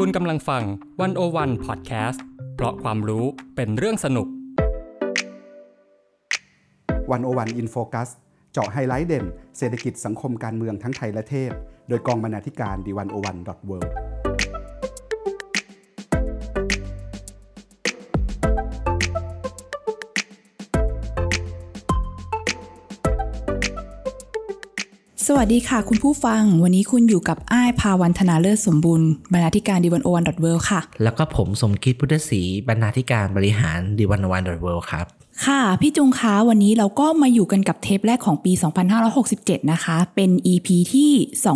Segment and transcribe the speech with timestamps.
[0.00, 0.62] คุณกำลังฟัง
[1.00, 3.24] One O One พอดแคสต์เพราะความรู้
[3.56, 4.28] เป็นเรื่องสนุก
[7.10, 8.08] One O One In Focus
[8.52, 9.24] เจาะไฮไลท์เด่น
[9.58, 11.52] เศรษฐกิจสังคมการเมืองทั้งไทยและเทศ
[11.88, 13.78] โดยกองบรรณาธิการ The One O One dot World
[25.28, 35.06] สวัสดีค่ะคุณผู้ฟัง วันนี้คุณอยู่กับอ้ายภาวันธนาเลิศสมบูรณ์บรรณาธิการดีวันโอวันดอทเวค่ะ แล้วก็ผมสมคิดพุทธศรีบรรณาธิการบริหารดีวันวันดอทเวครับ
[35.46, 38.52] ค่ะ พี่จุงคะวันนี้เราก็มาอยู่กันกับเทปแรกของปี
[39.12, 41.10] 2567 นะคะ เป็น EP ที่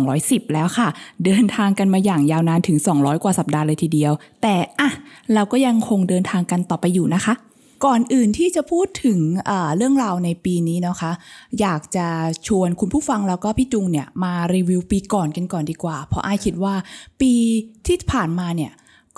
[0.05, 0.87] 210 แล้วค่ะ
[1.25, 4.89] เดินทางกันมาอย่างยาวนานถึง 200 กว่าสัปดาห์เลยทีเดียว แต่อะ
[5.33, 7.33] เราก็ยังคงเดินทางกันต่อไปอยู่นะคะ
[7.85, 9.19] ก่อนอื่นที่จะพูดถึง
[9.77, 11.11] เรื่องราวในปีนี้นะคะ
[11.61, 12.07] อยากจะ
[12.47, 16.73] ชวนคุณผู้ฟังแล้วก็พี่จุงเนี่ยมารีวิวปีก่อนกันก่อนดีกว่า เพราะไอคิดว่า
[17.21, 17.33] ปี
[17.87, 18.71] ที่ผ่านมาเนี่ย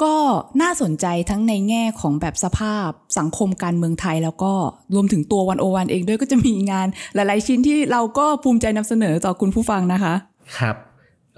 [0.03, 0.15] ก็
[0.61, 4.53] น่าสนใจทั้งในแง่ของแบบสภาพสังคมการเมืองไทย แล้วก็
[4.95, 10.13] รวมถึงตัววันโอวันเองด้วยก็จะมีงานหลายๆชิ้นที่เราก็ภูมิใจนำเสนอต่อคุณผู้ฟังนะคะ
[10.59, 10.75] ครับ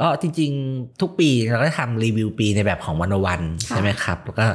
[0.02, 4.45] ก็จริงๆ ทุกปีเราก็ทำรีวิวปีในแบบของวันโอวันใช่ไหมครับแล้วก็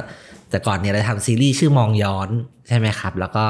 [0.49, 2.29] แต่ก่อนเนี่ยเราทำซีรีส์ชื่อมองย้อน
[2.67, 3.45] ใช่ไหมครับ แล้วก็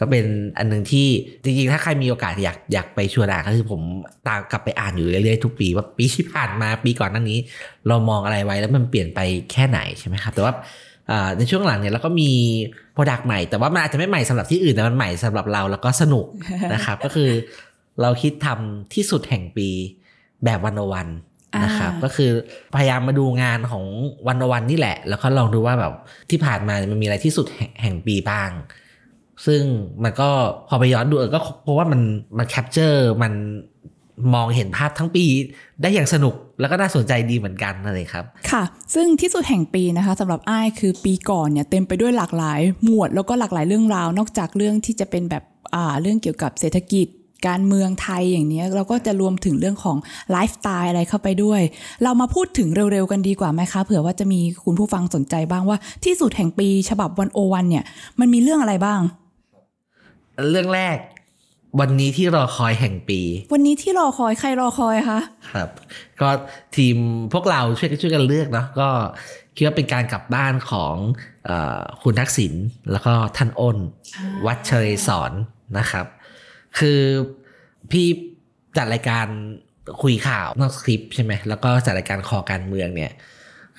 [0.00, 0.24] ก็เป็น
[0.58, 1.06] อันหนึ่งที่
[1.42, 3.80] จริงๆ ถ้าใครมีโอกาสอยากอยากไปชวนอ่านก็คือผม
[4.28, 7.40] ตามกลับไปอ่านอยู่เรื่อยๆทุกปี ว่าปีที่ผ่านมาปีก่อนนั้นนี้
[7.88, 9.20] เรามองอะไรไว้แล้วมันเปลี่ยนไป
[9.52, 10.52] แค่ไหนใช่ไหมครับ แต่ว่า
[11.38, 12.30] ในช่วงหลังเนี่ยเราก็มี
[12.92, 16.26] product ใหม่ แต่ว่ามันอาจจะไม่ใหม่สำหรับที่อื่นแต่มันใหม่สำหรับเราแล้วก็สนุก
[16.74, 17.30] นะครับ ก็คือ
[18.02, 19.68] เราคิดทำที่สุดแห่งปี
[20.44, 21.08] แบบ One O One
[21.62, 22.30] นะครับก็คือ
[22.74, 23.84] พยายามมาดูงานของ
[24.26, 25.92] One O One นี่แหละ แล้วก็ลองดูว่าแบบ
[26.30, 27.46] ที่ผ่านมามันมีอะไรที่สุด
[27.82, 28.50] แห่งปีบ้าง
[29.46, 29.62] ซึ่ง
[30.02, 30.30] มันก็
[30.68, 32.00] พอไปย้อนดูก็เพราะว่ามัน
[32.38, 33.32] มัน capture มัน
[34.34, 35.24] มองเห็นภาพทั้งปี
[35.82, 38.62] ได้อย่างสนุกแล้วก็น่าสนใจดีเหมือนกันเลยครับ ค่ะ
[38.94, 47.06] ซึ่งที่สุดแห่งปีนะคะสำหรับอ้ายคือปีก่อนเนี่ยเต็มไปด้วยหลากหลายหมวดแล้วก็หลากหลายเรื่องราว นอกจากเรื่องที่จะเป็นแบบอ่าเรื่องเกี่ยวกับเศรษฐกิจ
[47.48, 49.96] การเมืองไทยอย่างนี้เราก็จะรวมถึงเรื่องของ
[50.30, 51.60] ไลฟ์สไตล์อะไรเข้าไปด้วย
[52.02, 57.84] เรามาพูดถึงเร็วๆกันดีกว่าไหมคะเผื่อว่าจะมีคุณผู้ฟังสนใจบ้างว่าที่สุดแห่งปีฉบับวันโอวันเนี่ย
[58.20, 59.00] มันมีเรื่องอะไรบ้าง
[60.50, 60.98] เรื่องแรก
[61.80, 63.20] วันนี้ที่รอคอยแห่งปี
[63.52, 65.20] วันนี้ที่รอคอยใครรอคอยคะ
[65.54, 65.68] ครับ
[66.20, 66.28] ก็
[66.76, 66.96] ทีม
[67.32, 68.88] พวกเราช่วยกันช่วยกันเลือกเนาะก็
[69.56, 70.94] คิดว่าเป็นการกลับบ้านของ
[71.48, 71.50] อ
[72.02, 72.52] คุณทักษิณ
[72.90, 73.76] แล้วก็ท่านอ้น
[74.46, 75.32] วัดเชยสอน
[75.78, 76.06] นะครับ
[76.78, 77.00] คือ
[77.90, 78.06] พี่
[78.76, 79.26] จัดรายการ
[80.02, 83.12] คุยข่าวนอกคลิปใช่ไหมแล้วก็จัดรายการคอการเมืองเนี่ย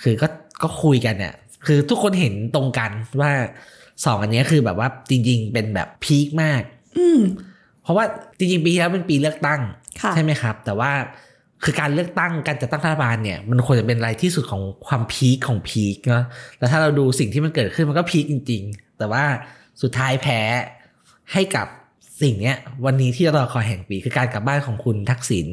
[0.02, 0.28] คือก็
[0.62, 1.34] ก็คุยกันเนี่ย
[1.66, 2.92] คือทุกคนเห็นตรงกัน
[3.22, 3.32] ว่า
[4.06, 6.62] สองอันนี้คือแบบว่าจริง ๆ เป็นแบบพีคมาก
[6.98, 7.20] อืม
[7.84, 8.06] เพราะว่า
[8.38, 9.62] จริงๆปีที่แล้วเป็นปีเลือกตั้ง
[10.14, 10.92] ใช่ไหมครับ แต่ว่า
[11.64, 16.24] คือการเลือกตั้งการจัดตั้งรัฐบาลเนี่ย มันควรจะเป็นอะไรที่สุดของความพีคของพีคเนาะ
[16.58, 19.24] แล้วถ้าเราดูสิ่งที่มันเกิดขึ้นมันก็พีคจริง ๆ แต่ว่า
[19.82, 20.40] สุดท้ายแพ้
[21.34, 21.68] ให้กับ
[22.22, 22.56] สิ่งเนี้ย
[22.86, 25.48] วันนี้ที่เราคอยแห่งปีคือการกลับบ้านของคุณทักษิณ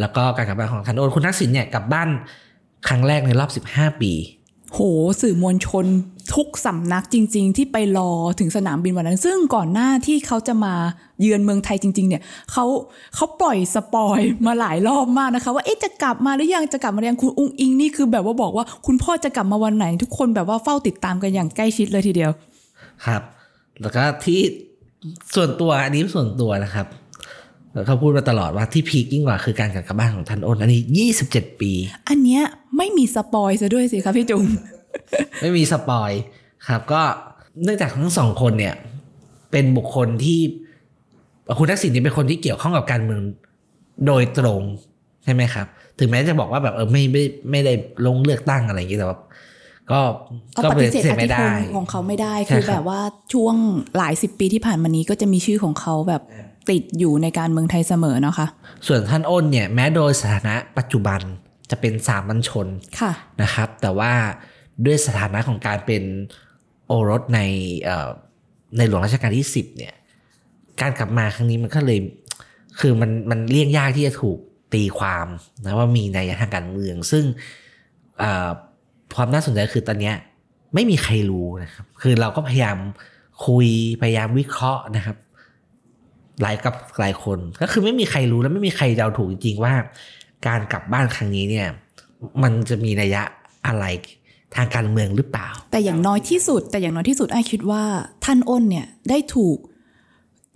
[0.00, 2.08] แล้วก็การกลับบ้านของทันโอนคุณทักษิณเนี่ยกลับบ้าน
[2.88, 4.12] ครั้งแรกในรอบ 15 ปี
[4.72, 4.78] โห
[5.20, 5.86] สื่อมวลชน
[6.34, 10.74] ทุกสำนักจริง ๆ ที่ไปรอถึงสนามบินวันนั้น ซึ่งก่อนหน้าที่เขาจะมา
[11.20, 12.64] เยือนเมืองไทยจริง ๆ เนี่ยเขา
[13.14, 22.30] เขาปล่อยสปอยมาหลายรอบมากนะคะ ว่าเอ๊ะจะกลับมาหรือยังจะกลับมาหรือยังคุณอุ้งอิงนี่คือแบบว่าบอกว่าคุณพ่อจะกลับมาวันไหน ทุกคนแบบว่าเฝ้าติดตามกันอย่างใกล้ชิดเลยทีเดียว
[23.06, 23.22] ครับ
[23.80, 24.40] แล้วก็ที่
[25.34, 26.86] ส่วนตัวอันนี้ส่วนตัวนะครับ
[27.86, 31.72] เขาพูดมาตลอดว่าที่พีคยิ่งกว่าคือการกลับบ้านของท่านอ้นอันนี้ยี่สิบเจ็ดปี
[32.08, 32.42] อันเนี้ย
[32.76, 34.44] ไม่มีสปอยซะด้วยสิครับพี่จุง
[35.40, 36.10] ไม่มีสปอย
[36.68, 37.02] ครับ ก็
[37.62, 38.74] เนื่องจากทั้งสองคนเนี่ย
[39.50, 40.40] เป็นบุคคลที่
[41.58, 43.22] คุณทักษิณนี่เป็นคนที่เกี่ยวข้องกับการเมือง
[44.06, 44.62] โดยตรง
[45.24, 45.66] ใช่ไหมครับ
[45.98, 47.72] ถึงแม้จะบอกว่าแบบเออไม่ไม่ไม่ได้
[48.06, 49.18] ลงเลือกตั้งอะไรอย่างนี้แต่ว่า
[49.90, 50.00] ก็
[50.64, 53.00] ก็ปฏิเสธอธิพลของเขาไม่ได้คือแบบว่า
[53.32, 53.54] ช่วง
[53.96, 56.22] หลายสิบปีที่ผ่านมานี้ก็จะมีชื่อของเขาแบบ
[56.70, 58.46] ติดอยู่ในการเมืองไทยเสมอเนาะคะ
[58.86, 61.20] ส่วนท่านอ้นเนี่ยแม้โดยสถานะปัจจุบัน
[61.70, 62.66] จะเป็นสามัญชน
[63.00, 63.12] ค่ะ
[63.42, 64.12] นะครับ แต่ว่า
[64.86, 66.02] ด้วยสถานะของการเป็น
[66.86, 67.40] โอรสใน
[68.76, 69.94] ในหลวงรัชกาลที่สิบเนี่ย
[70.80, 71.98] การกลับมาครั้งนี้มันก็เลย
[72.80, 74.38] คือมันมันเลี่ยงยากที่จะถูก
[74.74, 75.26] ตีความ
[75.64, 77.24] นะว่ามีในทางการเมือง ซึ่ง
[79.14, 80.12] ความน่าสนใจคือตอนนี้
[80.74, 82.76] ไม่มีใครรู้นะครับ คือเราก็พยายาม
[83.46, 83.66] คุย
[84.02, 85.16] พยายามวิเคราะห์นะครับ
[86.42, 89.74] หลายกับหลายคน ก็คือไม่มีใครรู้และไม่มีใครเดาถูกจริงๆว่า
[90.46, 91.68] การกลับบ้านครั้งนี้เนี่ย
[92.42, 93.22] มันจะมีนัยยะ
[93.66, 93.84] อะไร
[94.56, 97.82] ทางการเมืองหรือเปล่า แต่อย่างน้อยที่สุด แต่อย่างน้อยที่สุดไอคิดว่า
[98.24, 99.58] ท่านอ้นเนี่ยได้ถูก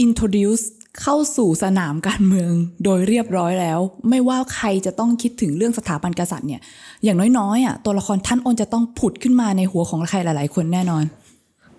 [0.04, 0.64] introduce
[1.02, 2.52] เข้าสู่สนามการเมือง
[2.84, 3.78] โดยเรียบร้อยแล้ว
[4.08, 6.60] ไม่ว่าใครจะต้องคิดถึงเรื่องสถาบันกษัตริย์เนี่ย
[7.04, 11.04] อย่างน้อยๆอะตัวละครท่านอ้นจะต้องผุดขึ้นมาในหัวของใครหลาย ๆ คนแน่นอน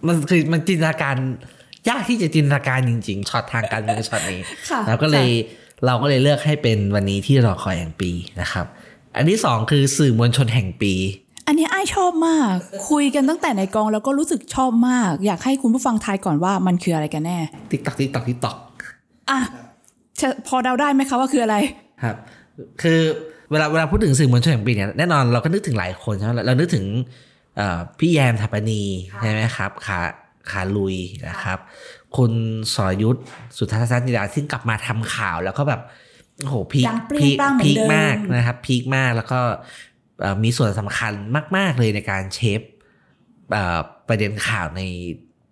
[0.08, 1.16] มันคือมันจินตนาการ
[1.90, 5.30] ยากที่จะจินตนาการจริงๆช็อตทางการเมืองช็อตนี้ค่ะเราก็เลย
[5.86, 8.12] เราก็เลยเลือกให้เป็นวันนี้ที่รอคอยแห่งปี
[8.42, 8.66] นะครับ
[9.16, 10.94] อันที่สองคือสื่อมวลชนแห่งปี
[11.48, 12.54] อันนี้อ้ายชอบมาก
[12.90, 17.38] คุยกันตั้งแต่ในกองแล้วก็รู้สึกชอบมาก อยากให้คุณผู้ฟังทายก่อนว่ามันคืออะไรกันแน่
[17.72, 18.56] tick tock tick tock tick tock
[19.32, 19.40] อะ
[20.20, 21.56] จะพอเดาได้ไหมคะว่าคืออะไร
[22.04, 22.16] ครับ
[22.82, 23.00] คือ
[23.52, 26.86] เวลาเวลาพูดถึงสื่อมวลชนแห่งปีเนี่ยแน่นอนเราก็นึกถึงหลายคนใช่ไหมเราเรานึกถึง
[27.58, 28.82] เอ่อพี่แยมฐปณีย์
[29.20, 30.00] ใช่ไหมครับขา
[30.50, 30.96] ขาลุย
[31.30, 31.60] นะครับ
[32.18, 32.32] คุณ
[32.74, 33.20] สรยุทธ
[33.58, 35.82] สุทัศนะจินดาซึ่งกลับมาทำข่าวแล้วก็แบบ
[36.42, 39.40] โอ้โห peak ดังเปรี้ยงปร้างเหมือน peak เดิมมากนะครับ peak มากแล้วก็
[40.22, 41.14] เอ่อมีส่วนสำคัญ
[41.58, 42.62] มาก ๆเลยในการ shape
[43.52, 44.82] เอ่อประเด็นข่าวใน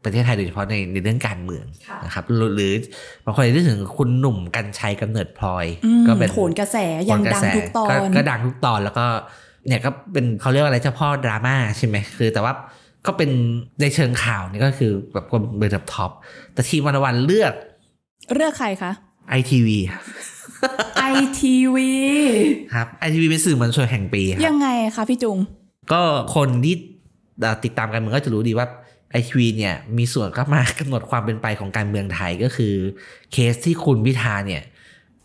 [0.04, 1.66] ประเทศไทยโดยเฉพาะในในเรื่องการเมือง
[2.06, 2.74] นะครับ หรือหรือ
[3.26, 6.78] บางคนนึกถึงคุณหนุ่มกรรชัยกำเนิดพลอยอืมก็เป็นโหนกระแส
[7.10, 9.06] ยังดังทุกตอนก็ดังทุกตอนแล้วก็
[9.68, 12.54] เนี่ยก็เป็นเขาเรียกว่าอะไรเจ้าพ่อดราม่าใช่ไหมคือแต่ว่า
[13.06, 13.30] ก็เป็น
[13.82, 16.12] ในเชิงข่าวนี่ก็คือแบบคนเบอร์ท็อป
[16.54, 17.54] แต่ทีม One O One เลือก
[18.36, 18.92] เลือกใครคะ
[19.30, 19.80] ไอทีวี
[21.12, 21.78] ITV
[22.74, 25.38] ครับ ITV เป็นสื่อมวลชนแห่งปีคยัรับงไงคะพี่จุง
[25.92, 26.02] ก็
[26.36, 26.76] คนที่
[27.64, 28.68] ติดตามกันเมืองก็จะรู้ดีว่า
[29.12, 32.74] ไอทีวีเนี่ยมีส่วนเข้ามากำหนดความเป็นไปของการเมืองไทยก็คือ
[33.32, 34.64] เคสที่คุณพิธาเนี่ย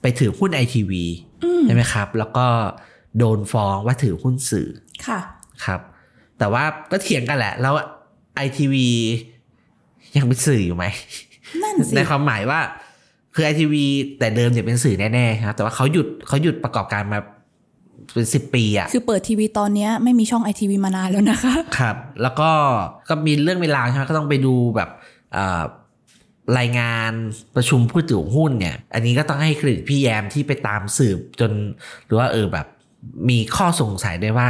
[0.03, 1.05] ไปถือหุ้นไอทีวี
[1.45, 2.47] อืมใช่ไหมครับ แล้วก็
[3.19, 4.69] โดนฟ้องว่าถือหุ้นสื่อ
[5.07, 5.21] ค่ะ
[5.65, 5.81] ครับ
[6.39, 7.75] แต่ว่าก็เถียงกันแหละ แล้ว
[8.37, 8.87] ไอทีวี
[10.17, 10.85] ยังเป็นสื่ออยู่ไหม
[11.63, 12.61] นั่นสิในความหมายว่า
[13.35, 13.85] คือไอทีวี
[14.19, 17.19] แต่เดิมเนี่ยเป็นสื่อแน่ๆครับแต่ว่าเขาหยุดเขาหยุดประกอบการมา
[18.13, 22.51] เป็นสิบปีอะคือเปิดทีวีตอนเนี้ยไม่มีช่อง ITV มานานแล้วนะคะ ครับ แล้วก็
[23.09, 24.91] ก็มีเรื่องเวลาวใช่ไหมก็ต้องไปดูแบบ
[25.33, 25.63] เอ่อ
[26.59, 27.13] รายงาน
[27.57, 31.53] ประชุมผู้ถือหุ้นเนี่ย อันนี้ก็ต้องให้เครดิตพี่แยมที่ไปตามสืบจน
[32.07, 32.67] หรือว่าเออแบบ
[33.31, 34.49] มีข้อสงสัยได้ว่า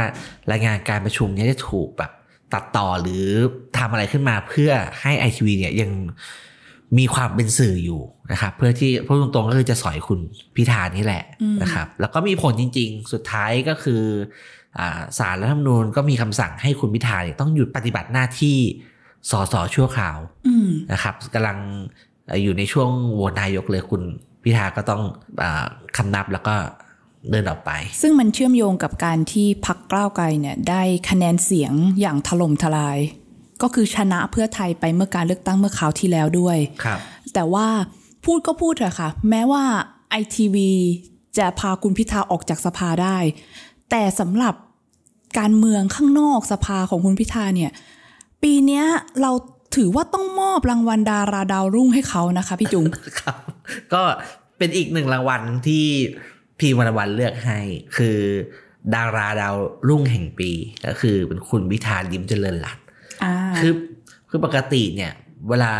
[0.51, 2.11] รายงานการประชุมเนี้จะถูกแบบ
[2.53, 3.25] ตัดต่อหรือ
[3.77, 4.71] ทำอะไรขึ้นมาเพื่อ
[5.01, 5.91] ให้ไอทีวีเนี่ยยัง
[6.97, 8.01] มีความเป็นสื่ออยู่
[8.31, 10.19] นะครับ เพื่อที่พูดตรงๆก็คือจะสอยคุณ
[10.55, 14.03] พิธานี่แหละอืมนะครับ แล้วก็มีผลจริง ๆ สุดท้ายก็คือ
[14.79, 18.57] อ่าสารรัฐธรรมนูญก็มีคำสั่งให้คุณพิธาเนี่ยต้องหยุดปฏิบัติหน้าที่
[19.31, 20.17] สสชั่วคราว
[20.47, 21.57] อืมนะครับกำลัง
[22.27, 24.01] เอ่ออยู่ในช่วงโหวตนายกเลยคุณ
[24.43, 25.01] พิธาก็ต้อง
[25.41, 25.65] อา
[25.97, 26.55] คำนับแล้วก็
[27.29, 27.71] เดินออกไป
[28.01, 32.97] ซึ่งมันเชื่อมโยงกับการที่พักกล้าวไกลเนี่ยได้คะแนนเสียงอย่างถล่มทลาย
[33.61, 36.99] ก็คือชนะเพื่อไทยไปเมื่อการเลือกตั้งเมื่อคราวที่แล้วด้วยครับ
[37.33, 37.67] แต่ว่า
[38.25, 39.63] พูดก็พูดเถอะค่ะ แม้ว่า
[40.09, 40.71] ไอทีวี
[41.37, 43.17] จะพาคุณพิธาออกจากสภาได้
[43.91, 44.55] แต่สำหรับ
[45.39, 47.71] การเมืองข้างนอกสภาของคุณพิธาเนี่ย
[48.43, 48.85] ปีเนี้ย
[49.21, 49.31] เรา
[49.75, 52.85] ถือว่าต้องมอบรางวัลดาราดาวรุ่งให้เขานะคะ พี่จุง
[53.19, 53.35] ครับ
[53.93, 54.01] ก็
[54.57, 55.85] เป็นอีกหนึ่งรางวัลที่
[56.59, 57.59] พีวันวันเลือกให้
[57.97, 58.17] คือ
[58.95, 59.55] ดาราดาว
[59.87, 60.51] รุ่งแห่งปี
[60.85, 62.84] ก็คือเป็นคุณพิธาลิมเจริญรัตน์อ่า
[63.59, 63.73] คือ
[64.29, 65.13] คือปกติเนี่ย
[65.49, 65.71] เวลา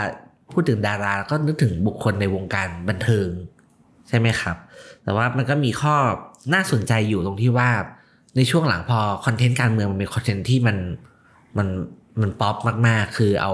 [0.52, 3.28] พูดถึงดาราก็นึกถึงบุคคลในวงการบันเทิง
[4.08, 4.56] ใช่ไหมครับ
[5.04, 5.96] แต่ว่ามันก็มีข้อ
[6.54, 7.70] น่าสนใจอยู่ตรงที่ว่า
[8.36, 10.78] ในช่วงหลังพอคอนเทนต์การเมืองมันเป็นคอนเทนต์ที่มัน
[11.58, 11.68] มัน
[12.22, 12.56] มันป๊อป
[12.88, 13.54] มากๆ คือเอา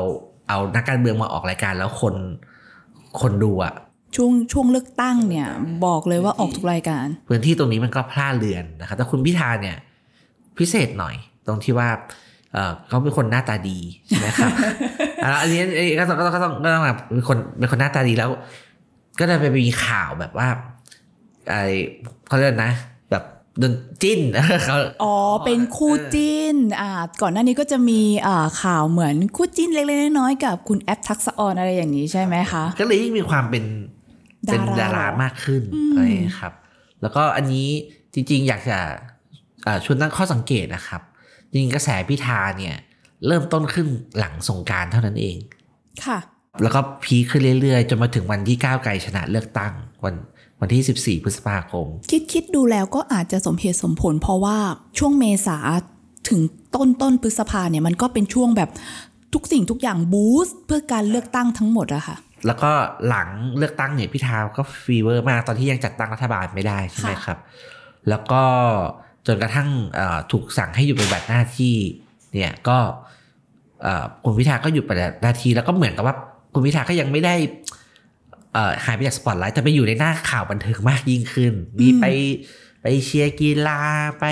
[0.50, 2.16] เอานักการเมืองมาออกรายการแล้วคน
[3.22, 3.74] คนดูอะ
[4.16, 5.48] ช่วงช่วงเลือกตั้งเนี่ย
[5.86, 9.78] บอกเลยว่าออกทุกรายการ พื้นที่ตรงนี้มันก็พลาดเรือนนะครับแต่คุณพิธาเนี่ย
[10.58, 11.16] พิเศษหน่อย
[11.48, 11.90] ตรงที่ว่า
[12.54, 14.52] เออเขาเป็นคนหน้าตาดีใช่ไหมครับ
[15.24, 18.30] อะแล้วอันนี้เอ้ยก็ต้องก็ต้องก็ต้องก็ต้องแบบเป็นคนเป็นคนหน้าตาดีแล้ว
[19.20, 20.48] ก็ได้ไปมีข่าวแบบว่า
[21.50, 21.56] ไอ
[22.28, 22.74] เขาเรียกนะ
[23.12, 23.24] แบบ
[23.60, 24.20] โดนจิ้น
[24.66, 25.16] เขาอ๋อ
[25.46, 26.90] เป็นคู่จิ้นอ่า
[27.22, 33.64] ก่อนหน้านี้ก็จะมีอ่าข่าวเหมือนคู่จิ้นเล็กๆน้อยๆกับคุณแอปทักษะออนอะไรอย่างนี้ใช่ไหมคะ ก็เลยยิ่งมีความเป็น
[34.46, 36.54] เป็นดาราดารามากขึ้นอืมอะไรอย่างเงี้ยครับ
[37.02, 37.68] แล้วก็อันนี้
[38.14, 38.78] จริงๆ อยากจะ
[39.66, 41.02] อ่าชวนตั้งข้อสังเกตนะครับ
[41.52, 42.76] จริงๆกระแสพิธาเนี่ย
[43.28, 43.88] เริ่มต้นขึ้น
[44.20, 45.38] หลังสงกรารเท่านั้นเอง
[46.06, 46.20] ค่ะ
[46.62, 50.16] แล้วก็พีคขึ้นเรื่อยๆ จนมาถึงวันที่ก้าวไกลชนะเลือกตั้งวัน
[50.60, 54.58] วันที่ 14 พฤษภาคม คิดคิดดูแล้วก็อาจจะสมเหตุสมผล เพราะว่า
[54.98, 55.58] ช่วงเมษา
[56.30, 56.42] ถึง
[56.76, 58.70] ต้นต้นพฤษภาเนี่ยมันก็เป็นช่วงแบบ
[59.34, 62.18] ทุกสิ่งทุกอย่างบูสต์เพื่อการเลือกตั้งทั้งหมดอะค่ะ
[62.48, 62.72] แล้วก็
[63.08, 63.28] หลัง
[63.58, 67.38] เลือกตั้งเนี่ยพิธาก็ fever มากตอนที่ยังจัดตั้งรัฐบาลไม่ได้ใช่ไหมครับ
[68.10, 68.44] แล้วก็
[69.28, 71.76] จนกระทั่งเอ่อถูกสั่งให้หยุดปฏิบัติหน้าที่
[72.34, 72.78] เนี่ยก็
[73.84, 76.16] เอ่อคุณพิธาก็หยุดปฏิบัติหน้าที่แล้วก็เหมือนกับว่า
[76.54, 77.36] คุณพิธาก็ยังไม่ได้
[78.54, 82.06] เอ่อหายไปจากสปอตไลท์แต่ไปอยู่ในหน้าข่าวบันเทิงมากยิ่งขึ้น มีไป
[82.82, 83.80] ไปเชียร์กีฬา
[84.20, 84.26] ไป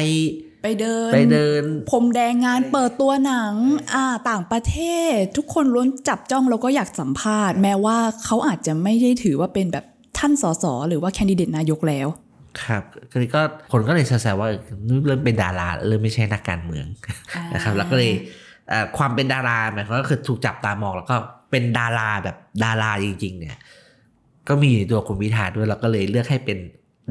[0.63, 3.55] ไปเดินไปเดินพรมแดงงานเปิดตัวหนัง
[3.93, 4.77] อ่าต่างประเท
[5.11, 9.85] ศ ทุกคนล้วนจับจ้องแล้วก็อยากสัมภาษณ์ แม้ว่าเขาอาจจะไม่ได้ถือว่าเป็นแบบ
[10.17, 12.07] ท่านสสหรือว่าแคนดิเดตนายกแล้ว
[12.65, 13.41] ครับก็เลยก็
[13.71, 14.61] คนก็เลยแซวๆว่าเออ
[15.05, 16.85] เริ่มเป็นดาราเริ่มไม่ใช่นักการเมือง
[17.35, 18.11] อ่านนะครับ แล้วก็เลย
[18.69, 21.15] เอ่อความเป็นดาราหมายความว่าคือถูกจับตามองแล้วก็
[21.51, 23.57] เป็นดาราแบบดาราจริง ๆ เนี่ย
[24.47, 26.57] ก็มีอยู่ในตัวคุณพิธาด้วยแล้วก็เลยเลือกให้เป็น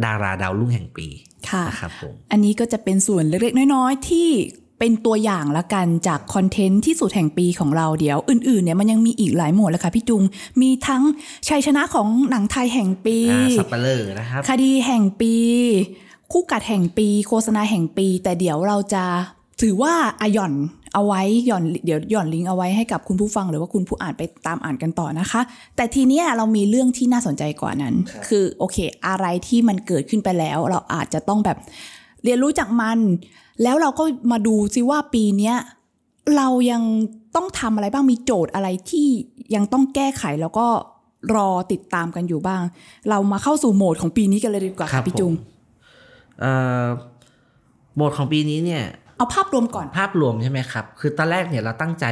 [0.05, 1.07] ดาราดาวรุ่งแห่งปี
[1.51, 4.29] ค่ะนะครับผมอันนี้ก็จะเป็นส่วนเล็กๆน้อยๆที่
[4.79, 10.23] เป็นตัวอย่างละกันจากคอนเทนต์ที่สุดแห่งปีของเราเดี๋ยวอื่นๆเนี่ยมันยังมีอีกหลายหมวดเลยค่ะพี่จุง
[10.61, 11.03] มีทั้ง
[11.49, 15.35] ชัยชนะของหนังไทยแห่งปีอ่าสับปะเลอนะครับคดีแห่งปี
[16.33, 19.05] คู่กัดแห่งปี โฆษณาแห่งปี แต่เดี๋ยวเราจะ
[19.63, 20.55] ถือว่าอะหย่อน
[20.95, 25.41] เอาไว้หย่อนเดี๋ยวหย่อนลิงก์เอาไว้ให้กับคุณผู้ฟังหรือว่าคุณผู้อ่านไปตามอ่านกันต่อนะคะ
[25.77, 31.59] แต่ทีเนี้ยเรามีเรื่องที่น่าสนใจกว่านั้นครับคือโอเค อะไรที่มันเกิดขึ้นไปแล้ว เราอาจจะต้องแบบ
[32.25, 32.99] เรียนรู้จากมัน
[33.63, 35.57] แล้วเราก็มาดูซิว่าปีเนี้ย
[36.37, 36.83] เรายัง
[37.37, 39.07] ต้องทำอะไรบ้างมีโจทย์อะไรที่
[39.55, 40.67] ยังต้องแก้ไขแล้วก็
[41.35, 42.63] รอติดตามกันอยู่บ้าง
[43.11, 45.37] เรามาเข้าสู่โหมดของปีนี้กันเลยดีกว่าครัค่ะบพี่จุงผม
[46.41, 46.53] เอ่
[46.85, 46.87] อ
[47.95, 48.85] โหมดของปีนี้เนี่ย
[49.17, 52.07] เอาภาพรวมก่อนภาพรวมใช่ไหมครับ คือตอนแรกเนี่ยเราตั้งใจ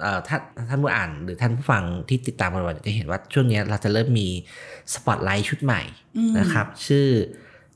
[0.00, 4.28] เอ่อท่านท่านผู้อ่านหรือท่านผู้ฟังที่ติดตามกันวันจะเห็นว่าช่วงเนี้ยเราจะเริ่มมี
[4.94, 5.82] สปอตไลท์ชุดใหม่
[6.16, 7.08] อืมนะครับ ชื่อ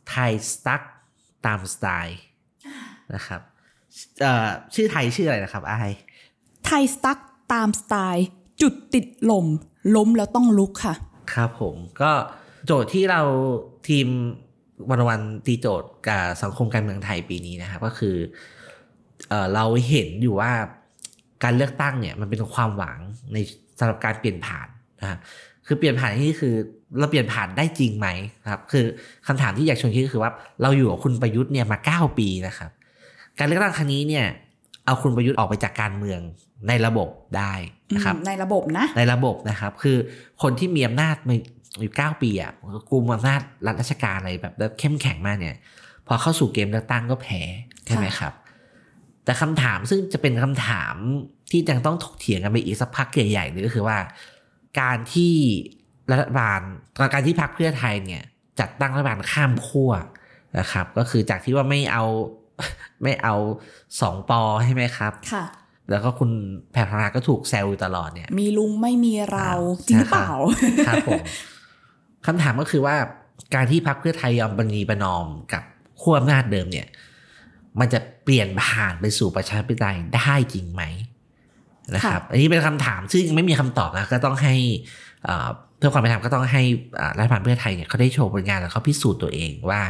[0.08, 0.82] ไทยสตั๊ก
[1.46, 2.18] ตามสไตล์
[3.14, 3.40] นะครับ
[4.20, 5.92] เอ่อชื่อไทยชื่ออะไรนะครับไอาย
[6.66, 7.18] ไทยสตั๊ก
[7.52, 8.28] ตามสไตล์
[8.62, 9.46] จุดติดลม
[9.96, 10.94] ล้มแล้วต้องลุกค่ะ
[11.34, 12.10] ครับผมก็
[12.66, 13.20] โจทย์ที่เรา
[13.88, 14.06] ทีม
[14.90, 18.16] วันวันตีโจทย์กับสังคมการเมืองไทยปีนี้นะครับก็คือ
[19.28, 20.52] เออเราเห็นอยู่ว่า
[21.44, 22.98] การเลือกตั้งเนี่ยมันเป็นความหวัง
[23.32, 23.36] ใน
[23.78, 24.68] สำหรับการเปลี่ยนผ่าน
[25.00, 25.18] นะครับ
[25.66, 26.54] คือเปลี่ยนผ่านที่นี่คือ
[26.98, 28.08] เราเปลี่ยนผ่านได้จริงไหม
[28.50, 28.84] ครับ คือ
[29.26, 31.78] คำถามที่อยากชวนคิดก็คือว่าเราอยู่กับคุณประยุทธ์เนี่ยมา
[32.08, 32.70] 9 ปีนะครับ
[33.38, 34.26] การเลือกตั้งครั้งนี้เนี่ย
[34.84, 36.20] เอาคุณประยุทธ์ออกไปจากการเมือง
[36.68, 37.52] ในระบบได้
[37.94, 39.96] นะครับในระบบนะ ในระบบนะครับ คือ
[40.42, 41.34] คนที่มีอำนาจมา
[41.80, 42.52] อยู่เก้าปีอะ
[42.90, 45.56] กุมอำนาจรัฐราชการอะไรแบบเข้มแข็งมากเนี่ย
[46.06, 47.40] พอเข้าสู่เกมเลือกตั้งก็แพ้
[47.86, 48.32] ใช่ไหมครับ
[49.24, 50.94] แต่คำถามซึ่งจะเป็นคำถาม
[51.50, 53.98] ที่ยังต้องถกเถียงกันไปอีกสักพักใหญ่ๆเลยก็คือว่า
[54.80, 55.34] การที่
[56.10, 56.60] รัฐบาล
[57.14, 58.22] การที่พรรคเพื่อไทยเนี่ย
[58.60, 59.92] จัดตั้งรัฐบาลข้ามขั้ว
[60.58, 62.04] นะครับ ก็คือจากที่ว่าไม่เอา
[63.02, 63.34] ไม่เอา
[64.00, 65.44] สองปอใช่ไหมครับ ค่ะ
[65.90, 66.30] แล้วก็คุณ
[66.72, 70.30] แพรพนาก็ถูกแซวอยู่ตลอดเนี่ย มีลุงไม่มีเราอ่าจริงหรือเปล่า
[70.86, 71.20] ครับผม
[72.26, 72.96] คำถามก็คือว่า
[73.54, 75.62] การที่พรรคเพื่อไทยยอมบันีประนอมกับ
[76.00, 76.86] ขั้วอำนาจเดิมเนี่ย
[77.80, 80.82] มันจะเปลี่ยนผ่านไปสู่ประชาธิปไตยได้จริงไหม
[81.94, 84.54] นะครับ อันนี้เป็นคำถามซึ่งยังไม่มีคำตอบนะก็ต้องให้
[85.24, 86.62] เอ่อเพื่อความเป็นธรรมก็ต้องให้
[87.00, 89.80] อ่ารัฐบาลเพื่อไทยเนี่ยเขาได้โชว์ผลงานแล้วเขาพิสูจน์ตัวเองว่า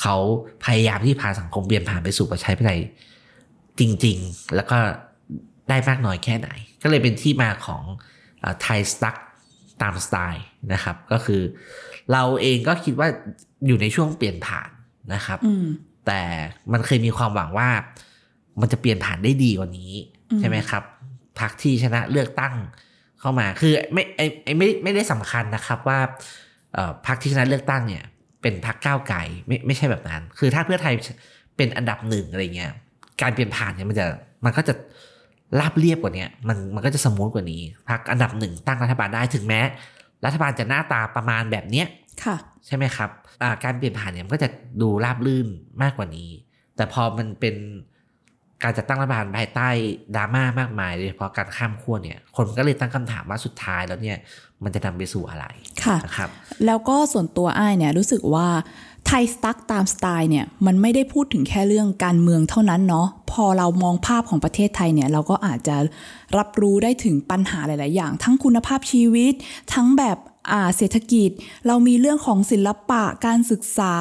[0.00, 0.16] เขา
[0.64, 2.80] พยายามที่พาสังคมเปลี่ยนผ่านไปสู่ประชาธิปไตย
[3.80, 4.78] จริง ๆ แล้วก็
[5.68, 6.48] ได้มากน้อยแค่ไหน
[6.82, 7.82] ก็เลยเป็นที่มาของ
[8.62, 9.16] ไทยสตั๊ก
[9.82, 11.40] ตามสไตล์นะครับ ก็คือ
[12.12, 13.08] เราเองก็คิดว่า
[13.66, 14.70] อยู่ในช่วงเปลี่ยนผ่าน
[15.14, 15.66] นะครับอืม
[16.06, 16.22] แต่
[16.72, 17.68] มันเคยมีความหวังว่า
[18.60, 19.92] มันจะเปลี่ยนผ่านได้ดีกว่านี้
[20.30, 20.82] อืมใช่ไหมครับ
[21.40, 22.54] พรรคที่ชนะเลือกตั้ง
[23.20, 25.98] เข้ามาคือไม่ไอไอไม่ไม่ได้สำคัญนะครับว่า
[26.74, 28.04] เอ่อพรรคที่ชนะเลือกตั้งเนี่ย
[28.42, 30.94] เป็นพรรคก้าวไกลไม่ไม่ใช่แบบนั้น คือถ้าเพื่อไทย
[31.56, 32.72] เป็นอันดับหนึ่งอะไรเงี้ย
[33.22, 34.06] การเปลี่ยนผ่านเนี่ยมันจะ
[34.44, 34.74] มันก็จะ
[35.60, 39.60] ราบเรียบกว่านี้มันมันก็จะสมูทกว่านี้พรรคอันดับหนึ่งตั้งรัฐบาลได้ถึงแม้
[40.24, 41.86] รัฐบาลจะหน้าตาประมาณแบบเนี้ย
[42.24, 43.10] ค่ะ ใช่ไหมครับ
[43.42, 44.48] อ่าการเปลี่ยนผ่านเนี่ยมันก็จะ
[44.82, 45.48] ดูราบลื่น
[45.82, 46.30] มากกว่านี้
[46.76, 47.54] แต่พอมันเป็น
[48.62, 49.68] การจัดตั้งรัฐบาลภายใต้
[50.16, 54.18] ดราม่ามากมายโดยเฉพาะการข้ามขั้วเนี่ย คนก็เลยตั้งคำถามว่าสุดท้ายแล้วเนี่ย
[54.64, 55.44] มันจะนำไปสู่อะไร
[55.84, 56.30] ค่ะนะครับ
[56.66, 58.48] แล้วก็ส่วนตัวอ้ายเนี่ยรู้สึกว่า
[59.06, 65.76] ไทยสตั๊กตามสไตล์เนี่ยมันไม่ได้พูดถึงแค่เรื่องการเมืองเท่านั้นเนาะพอเรามองภาพของประเทศไทยเนี่ยเราก็อาจจะ
[66.38, 69.32] รับรู้ได้ถึงปัญหาหลาย ๆ อย่าง ทั้งคุณภาพชีวิต
[69.74, 70.18] ทั้งแบบ
[70.52, 71.30] อ่าเศรษฐกิจ
[71.66, 73.94] เรามีเรื่องของศิลปะการศึกษา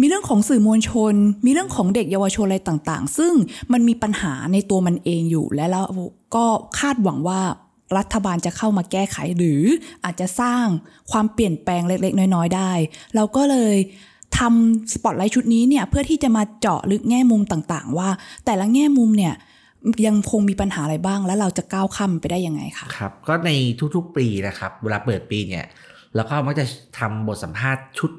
[0.00, 1.14] มีเรื่องของสื่อมวลชน
[1.46, 3.32] มีเรื่องของเด็กเยาวชนอะไรต่างๆ ซึ่ง
[3.72, 5.82] มันมีปัญหาในตัวมันเองอยู่และเรา
[6.34, 6.44] ก็
[6.78, 7.40] คาดหวังว่า
[7.98, 9.62] รัฐบาลจะเข้ามาแก้ไขหรือ
[10.04, 10.66] อาจจะสร้าง
[11.10, 12.72] ความเปลี่ยนแปลงเล็กๆ น้อยๆ ได้
[13.14, 13.76] เราก็เลย
[14.38, 18.08] ทำสปอตไลท์ชุดนี้เนี่ยเพื่อที่จะมาเจาะลึกแง่มุมต่างๆ ว่า
[18.44, 19.34] แต่ละแง่มุมเนี่ย
[20.06, 23.50] ยังคงมีปัญหาอะไรบ้าง แล้วเราจะก้าวข้ามไปได้ยังไงคะครับ ก็ใน
[23.96, 25.64] ทุกๆปีนะครับ เวลาเปิดปีเนี่ย
[26.16, 26.64] แล้วก็มักจะ
[26.98, 28.10] ทำบทสัมภาษณ์ชุด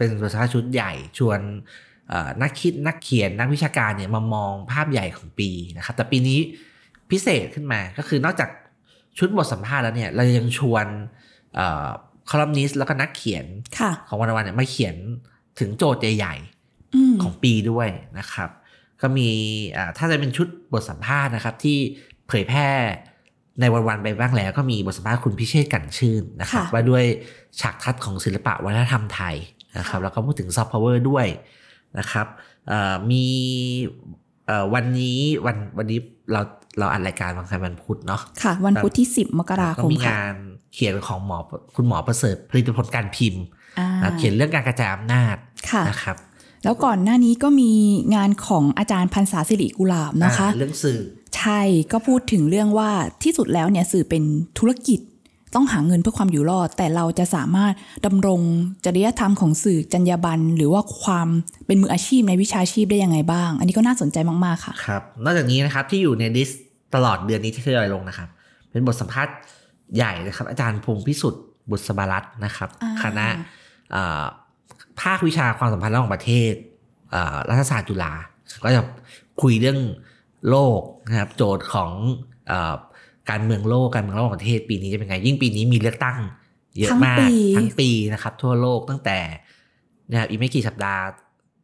[0.00, 1.40] เป็นบทสัมภาษณ์ชุดใหญ่ชวน
[2.08, 6.38] เอ่อนักคิดนักเขียนนักวิชาการเนี่ยมามองภาพใหญ่ของปีนะครับแต่ปีนี้
[7.10, 8.50] พิเศษขึ้นมาก็คือนอกจาก
[9.18, 10.86] ชุดบทสัมภาษณ์แล้วเนี่ยเรายังชวน
[12.28, 13.46] คอลัมนิสต์แล้วก็นักเขียน
[13.78, 14.96] ค่ะของวันวันเนี่ยมาเขียน
[15.58, 16.34] ถึงโจทย์ใหญ่
[16.94, 17.88] อืมๆของปีด้วย
[18.18, 18.50] นะครับ
[19.02, 19.28] ก็มี
[19.76, 21.78] อ่าถ้าจะเป็นชุดบทสัมภาษณ์นะครับ ที่
[22.28, 22.68] เผยแพร่
[23.60, 27.04] ในวันๆไปบ้างแล้วก็มีบทสัมภาษณ์คุณพิเชษฐ์กันชื่นนะครับค่ะว่าด้วย
[27.60, 29.36] ฉากทัศน์ของศิลปะวัฒนธรรมไทย
[29.78, 31.26] นะครับแล้วก็พูดถึงซอฟต์พาวเวอร์ด้วย
[31.98, 32.26] นะครับ
[32.68, 33.24] เอ่อมี
[34.46, 35.98] เอ่อวันนี้วันวันนี้
[36.32, 36.40] เรา
[36.78, 40.34] เราอัดรายการวันอังคารวันพุธเนาะค่ะ วันพุธที่ 10 มกราก็คมมีค่ะงาน
[40.74, 41.38] เขียนของหมอ
[41.76, 43.42] คุณหมอประเสริฐผลิตผลการพิมพ์
[43.78, 45.36] อ่านะเขียนเรื่องการกระจายอำนาจ
[45.70, 46.16] ค่ะนะครับ
[46.64, 47.72] แล้วก่อนหน้านี้ก็มี
[48.14, 51.00] งานของอาจารย์พันษาสิริกุหลาบนะคะอ่าเรื่องสื่อ
[51.36, 51.60] ใช่
[51.92, 52.90] ก็พูดถึงเรื่องว่า
[53.22, 54.22] ที่สุดแล้วเนี่ยสื่อเป็น
[54.58, 55.00] ธุรกิจ
[55.54, 57.72] ต้องหาเงินเพื่อความอยู่รอด แต่เราจะสามารถ
[58.06, 58.40] ดำรง
[58.84, 61.28] จริยธรรมของสื่อจรรยาบรรณหรือว่าความ
[61.66, 66.62] เป็นมืออาชีพในวิชาชีพได้ยังไงบ้าง อันนี้ก็น่าสนใจมากๆค่ะครับนอกจากนี้นะครับที่อยู่ในลิสต์
[66.94, 68.28] ตลอดเดือนนี้ที่ทยอยลงนะครับ
[68.70, 69.34] เป็นบทสัมภาษณ์
[69.96, 73.26] ใหญ่นะครับ อาจารย์พงศ์พิสุทธิ์บุษบารัตน์นะครับอ่าคณะ
[73.92, 74.24] เอ่อ
[75.02, 76.52] ภาควิชาความสัมพันธ์ระหว่างประเทศ
[77.10, 78.12] เอ่อรัฐศาสตร์จุฬา
[78.64, 78.82] ก็จะ
[79.42, 79.78] คุยเรื่อง
[80.50, 81.92] โลกนะครับ โจทย์ของ
[82.48, 82.74] เอ่อ
[83.30, 86.18] การเมืองโลกการเมืองระหว่างประเทศปีนี้จะเป็นไง ยิ่งปีนี้มีเลือกตั้ง
[86.78, 89.18] เยอะมากทั้งปีทั้งปีนะครับ ทั่วโลกตั้งแต่
[90.10, 91.02] นะครับอีกไม่กี่สัปดาห์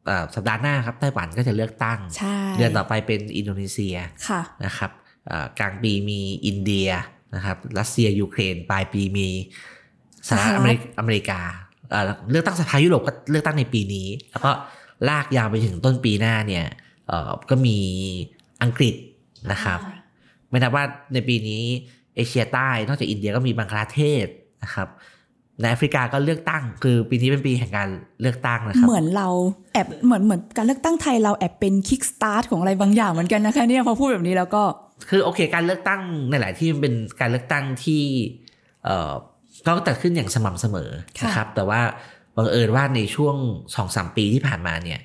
[0.07, 3.97] เอ่อสัปดาห์หน้าครับไต้หวันก็จะเลือกตั้งใช่เดือนต่อไปเป็นอินโดนีเซีย
[4.29, 4.91] ค่ะนะครับ
[5.27, 6.89] เอ่อกลางปีมีอินเดีย
[7.35, 9.29] นะครับรัสเซียยูเครนปลายปีมี
[10.29, 11.41] สหรัฐอเมริกาอเมริกา
[11.91, 14.51] เอ่อเลือกตั้งสภายุโรปก็เลือกตั้งในปีนี้ แล้วก็
[15.09, 16.65] ลากยาวไปถึงต้นปีหน้าเนี่ย
[17.09, 17.79] เอ่อก็มี
[18.63, 18.95] อังกฤษ
[19.53, 19.81] นะครับ
[20.49, 20.85] ไม่นับว่า
[21.15, 21.63] ในปีนี้
[22.17, 24.27] เอเชียใต้นอกจากอินเดียก็มีบังคลาเทศ
[24.63, 24.89] นะครับ
[25.61, 27.89] ในแอฟริกาก็เลือกตั้ง คือปีนี้เป็นปีแห่งการ
[28.21, 29.29] เลือกตั้งนะครับเหมือนเรา
[29.73, 34.63] แอบเหมือนเหมือนการเลือกตั้งไทยเราแอบเป็นคิกสตาร์ทของอะไรบางอย่างเหมือนกันนะคะเนี่ยพอพูดแบบนี้แล้วก็
[35.11, 36.01] คือโอเค การเลือกตั้ง
[36.31, 38.03] ในหลายที่มันเป็นการเลือกตั้งที่
[38.85, 39.13] เอ่อ
[39.67, 41.81] ก็จัดขึ้นอย่างสม่ำเสมอค่ะนะครับแต่ว่า
[42.37, 43.37] บังเอิญว่าในช่วง
[43.75, 45.01] สองสามปีที่ผ่านมาเนี่ย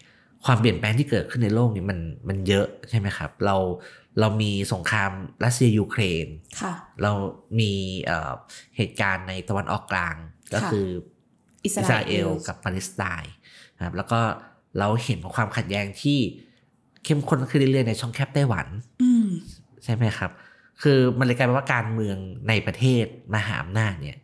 [0.45, 3.55] ความเปลี่ยนแปลงที่เกิดขึ้นในโลกนี้มันมันเยอะใช่ไหมครับ เรา
[4.19, 5.11] เรามีสงคราม
[5.45, 6.27] รัสเซียยูเครน
[6.61, 7.11] ค่ะเรา
[7.59, 7.73] มี
[8.05, 8.33] เอ่อ
[8.77, 10.15] เหตุการณ์ในตะวันออกกลาง
[10.53, 10.87] ก็ค่ะคือ
[11.63, 13.33] อิสราเอลอิสราเอลกับปาเลสไตน์
[13.77, 14.19] นะครับแล้วก็
[14.79, 16.19] เราเห็นความขัดแย้งที่
[17.03, 18.67] เข้มข้นขึ้นเรื่อยๆในช่องแคบไต้หวัน
[19.03, 19.27] อืม
[19.83, 20.31] ใช่ไหมครับ
[20.81, 24.17] คือมันเลยกลายเป็นว่าการเมืองในประเทศมหาอำนาจเนี่ย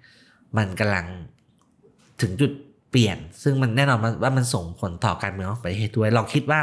[0.57, 1.05] มันกำลัง
[2.21, 2.51] ถึงจุด
[2.89, 6.59] เปลี่ยน ซึ่งมันแน่นอนว่ามันส่งผลต่อการเมืองของประเทศด้วยลองคิดว่า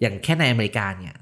[0.00, 1.21] อย่างแค่ในอเมริกาเนี่ยถ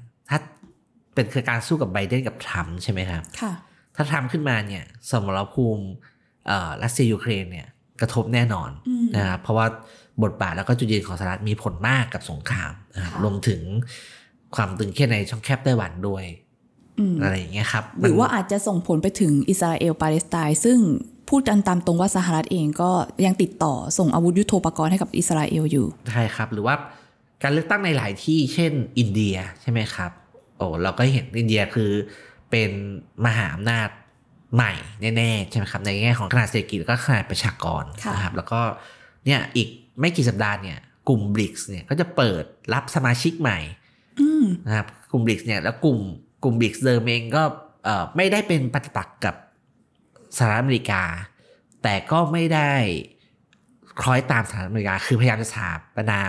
[1.13, 3.53] เป็นคือการสู้กับไบเดนกับทรัมป์ใช่ไหมครับค่ะ
[3.95, 5.83] ถ้าทรัมป์ขึ้นมาเนี่ยสมรภูมิ
[6.47, 7.67] เอ่อรัสเซียยูเครนเนี่ย
[8.01, 9.65] กระทบแน่นอนอืมนะครับเพราะว่า
[10.23, 13.61] บทบาทแล้วก็จุดยืนของสหรัฐมีผลมากกับสงครามนะครับค่ะรวมถึง
[14.55, 16.23] ความตึงเครียดในช่องแคบไต้หวันด้วย
[16.99, 20.77] อืมอะไรอย่างเงี้ยครับหรือว่ามันอาจจะส่งผลไปถึงอิสราเอลปาเลสไตน์ซึ่ง
[21.29, 22.91] พูดกันตามตรงว่าสหรัฐเองก็
[23.25, 26.75] ยังติดต่อส่งอาวุธยุโทโธปกรณ์ให้กับอิสราเอลอยู่ ใช่ครับ หรือว่า
[27.43, 31.91] การเลือกตั้งในหลายที่เช่น อินเดียใช่ไหมครับโอ้เราก็เห็นอินเดียคือ
[32.51, 32.71] เป็น
[33.25, 33.89] มหาอำนาจ
[34.55, 34.73] ใหม่
[35.17, 38.61] แน่ๆใช่ไหมครับในแง่ของขนาดเศรษฐกิจแล้วก็ขนาดประชากรค่ะนะครับแล้วก็
[39.25, 39.69] เนี่ยอีก
[39.99, 42.43] ไม่กี่สัปดาห์เนี่ยกลุ่มบริกส์เนี่ยก็จะเปิด
[42.73, 43.59] รับสมาชิกใหม่
[44.19, 45.99] อืมนะครับกลุ่มบริกส์เนี่ยแล้วกลุ่ม
[46.43, 47.43] กลุ่มบริกส์เดิมเองก็
[47.85, 49.35] เอ่อไม่ได้เป็นปฏิปักษ์กับ
[50.37, 51.03] สหรัฐอเมริกา
[51.83, 52.71] แต่ก็ไม่ได้
[54.01, 56.19] คล้อยตามสหรัฐอเมริกา คือพยายามจะสถาปนา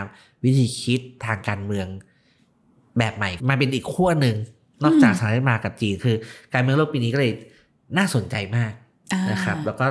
[0.45, 1.87] วิธีคิดทางการเมือง
[2.99, 4.37] แบบใหม่มาเป็นอีกขั้วหนึ่ง
[4.85, 6.17] นอกจากสหรัฐอเมริกากับจีนคือ
[6.53, 7.33] การเมืองโลกปีนี้ก็เลย
[7.97, 8.73] น่าสนใจมาก
[9.13, 9.87] อ่านนะครับ แล้วก็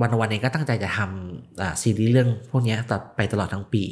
[0.00, 3.84] วันวันๆเองก็ตั้งใจจะทำอ่าซีรีส์เรื่องพวกเนี้ยต่อไปตลอดทั้งปี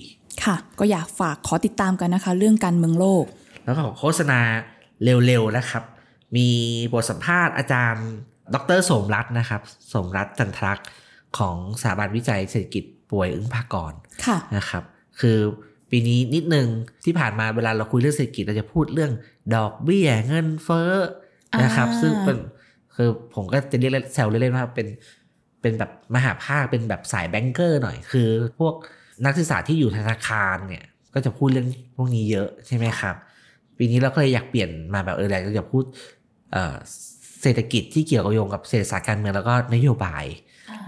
[0.44, 3.24] ค่ะ ก็อยากฝากขอติดตามกันนะคะ เรื่องการเมืองโลก
[3.64, 4.40] แล้วก็ขอโฆษณา
[5.04, 5.82] เร็วๆนะครับ
[6.36, 6.48] มี
[6.92, 8.08] บทสัมภาษณ์อาจารย์
[8.54, 9.62] ดรสมรัตน์นะครับ
[9.94, 10.88] สมรัตน์จันทรักษ์
[11.38, 13.92] ของสถาบันวิจัยเศรษฐกิจป่วยอึ้งภากร
[14.26, 14.82] ค่ะนะครับ
[15.20, 15.38] คือ
[15.92, 16.68] ปีนี้นิดนึง
[17.04, 19.12] ที่ผ่านมาเวลาเราคุยเรื่องเศรษฐกิจเราจะพูดเรื่อง
[19.54, 20.92] ดอกเบี้ยเงินเฟ้อ
[21.62, 22.38] นะครับอ่าซึ่งเป็น
[22.96, 24.86] คือผมก็จะเรียกแซวเล่นๆว่าเป็น
[25.60, 28.28] เป็นแบบมหาภาคเป็นแบบสายแบงเกอร์หน่อยคือ
[28.58, 28.74] พวก
[29.24, 33.14] นักศึกษาที่อยู่ธนาคารเนี่ยก็จะพูดเรื่องพวกนี้เยอะใช่ไหมครับ
[33.78, 35.84] ปีนี้เราก็เลยอยากเปลี่ยนมาแบบเออเราจะพูด
[36.52, 36.74] เอ่อ
[37.42, 40.24] เศรษฐกิจที่เกี่ยวกับโยงกับเศรษฐศาสตร์การเมืองแล้วก็นโยบาย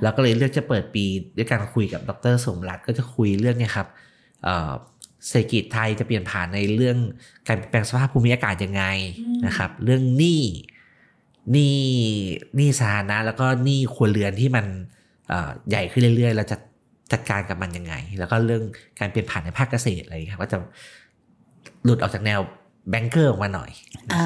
[0.03, 1.05] แล้วก็เลยเลือกจะเปิดปี
[1.37, 3.89] ด้วยการคุยกับดรสมรัตน์ก็จะคุยเรื่องเนี่ยครับ
[5.25, 6.99] เอ่อเศรษฐกิจไทยจะเปลี่ยนผ่านในเรื่อง
[7.49, 8.85] การเปลี่ยนแปลงสภาพภูมิอากาศยังไง
[9.47, 10.43] นะครับ เรื่องหนี้
[11.53, 11.77] หนี้
[12.57, 14.67] หนี้สาธารณะแล้วก็หนี้ครัวเรือนที่มัน
[15.29, 16.57] เอ่อใหญ่ขึ้นเรื่อยๆเราจะ
[17.13, 18.63] จัดการกับมันยังไง แล้วก็เรื่อง
[19.01, 20.59] การเปลี่ยนผ่านในภาคเกษตรอะไรอย่างเงี้ยครับก็จะ
[21.85, 22.41] หลุดออกจากแนว
[22.91, 23.71] แบงเกอร์ออกมาหน่อย
[24.15, 24.25] อ่า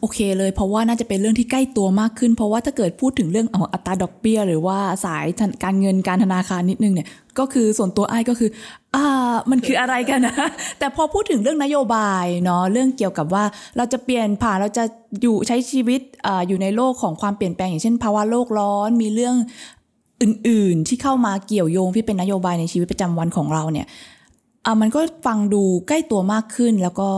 [0.00, 8.50] โอเคเลยเพราะว่าน่าจะเป็นเรื่องที่ใกล้ตัวมากขึ้น เพราะว่าถ้าเกิดพูดถึงเรื่องเอาอัตราดอกเบี้ย หรือว่าสายธนการเงินการธนาคารนิดนึงเนี่ย ก็คือส่วนตัวไอ้ายก็คือ
[8.94, 10.36] อ่ามันคืออะไรกันนะ
[10.78, 13.44] แต่พอพูดถึงเรื่องนโยบายเนาะเรื่องเกี่ยวกับว่า
[13.76, 14.84] เราจะเปลี่ยนผ่านเราจะ
[15.22, 19.36] อยู่ใช้ชีวิตอาอยู่ในโลกของความเปลี่ยนแปลง อย่างเช่น ภาวะโลกร้อนมีเรื่อง
[20.22, 23.86] อื่น ๆ ที่เข้ามาเกี่ยวโยงที่เป็นนโยบายในชีวิตประจำวันของเราเนี่ย
[24.66, 27.08] อะมันก็ฟังดูใกล้ตัวมากขึ้นแล้วก็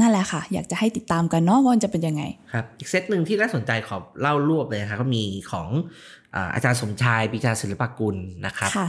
[0.00, 5.68] นั่นแหละค่ะ อยากจะให้ติดตามกันเนาะว่ามันจะเป็นยังไงครับอีกเซตหนึ่งที่น่าสนใจขอเล่ารวบเลยนะครับก็มีของ
[6.34, 8.86] อาอาจารย์สมชายปิจาศิลปกุลนะครับค่ะ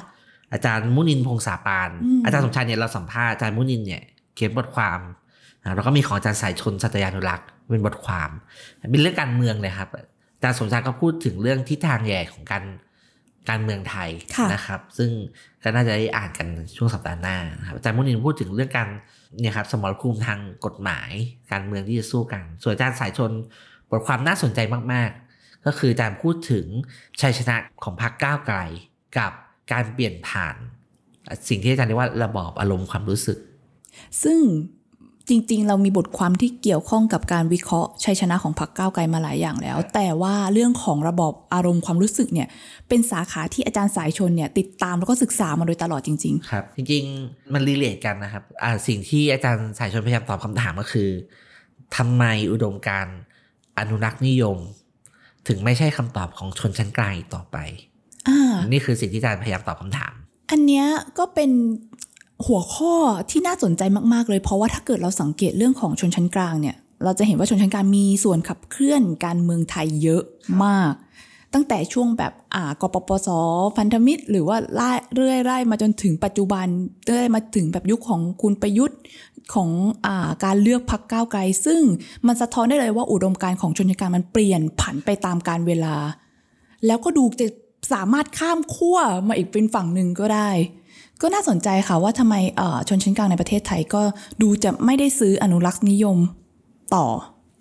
[0.53, 4.03] อาจารย์มุนินพงษาปานอืมอาจารย์สมชายเนี่ยเราสัมภาษณ์อาจารย์มุนินเนี่ย
[4.35, 4.99] เขียนบทความ
[5.63, 8.29] อ่าแล้วก็มีของอาจารย์สายชนสัตยานุรักษ์เป็นบทความ
[8.91, 9.89] เป็นเรื่องการเมืองเลยครับ
[10.35, 12.63] อาจารย์สมชายก็พูดถึงเรื่องทิศทางใหญ่ของการ
[13.49, 15.09] การเมืองไทยค่ะนะครับ ซึ่ง
[15.63, 18.87] ก็น่าจะได้อ่านกันช่วงสัปดาห์หน้านะครับอาจารย์มุนินพูดถึงเรื่องการ
[19.39, 21.11] เนี่ยครับสมรภูมิทางกฎหมาย
[21.51, 23.31] การเมืองที่จะสู้กัน ส่วนอาจารย์สายชน
[23.89, 24.59] บทความน่าสนใจ
[24.93, 26.65] มาก ๆ ก็คืออาจารย์พูดถึง
[27.21, 28.57] ชัยชนะของพรรคก้าวไกล
[29.17, 29.31] กับ
[29.71, 30.55] การเปลี่ยนผ่าน
[31.47, 33.37] สิ่งที่อาจารย์เรียกว่าระบอบอารมณ์ความรู้สึก
[34.23, 34.39] ซึ่ง
[35.29, 42.47] จริง ๆ เรามีบทความที่เกี่ยวข้องกับการวิเคราะห์ชัยชนะของพรรคก้าวไกลมาหลายอย่างแล้ว แต่ว่าเรื่องของระบอบอารมณ์ความรู้สึกเนี่ย
[42.89, 51.09] เป็นสาขาที่อาจารย์สายชนเนี่ยติดตามแล้วก็ศึกษามาโดยตลอดจริงครับ จริง ๆ มันรีเลทกันนะครับอ่าสิ่งที่อาจารย์สายชนพยายามตอบคำถามก็คือ
[51.97, 53.17] ทำไมอุดมการณ์
[53.79, 54.57] อนุรักษ์นิยม
[55.47, 57.94] ถึงไม่ใช่คำตอบของชนชั้นกลางอีกต่อไปๆอ่า
[58.71, 60.13] นี่คือสิ่งที่อาจารย์พยายามตอบคำถาม
[60.51, 60.85] อันเนี้ย
[61.17, 61.51] ก็เป็น
[62.45, 62.93] หัวข้อ
[63.29, 63.81] ที่น่าสนใจ
[64.13, 70.23] มากๆเลย เพราะว่าถ้าเกิดเราสังเกตเรื่องของชนชั้นกลางเนี่ย เราจะเห็นว่าชนชั้นกลางมีส่วนขับเคลื่อนการเมืองไทยเยอะ
[70.63, 70.93] มาก
[71.53, 73.27] ตั้งแต่ช่วงแบบอ่ากปปส
[73.77, 76.65] พันธมิตร หรือว่าไล่เรื่อยไล่มาจนถึงปัจจุบัน
[77.05, 78.99] เรื่อยมาถึงแบบยุคของคุณประยุทธ์
[79.53, 79.69] ของ
[80.05, 81.81] อาการเลือกพักก้าวไกล ซึ่ง
[82.27, 85.95] มันสะท้อนได้เลยว่าอุดมการณ์ของชนชั้นกลางมันเปลี่ยนผันไปตามการเวลา
[86.85, 87.47] แล้วก็ดูจะ
[87.91, 90.49] สามารถข้ามขั้วมาอีกเป็นฝั่งหนึ่งก็ได้
[91.21, 94.01] ก็น่าสนใจค่ะว่าทำไมเอ่อชนชั้นกลางในประเทศไทยก็
[94.41, 96.17] ดูจะไม่ได้ซื้ออนุรักษ์นิยม
[96.95, 97.05] ต่อ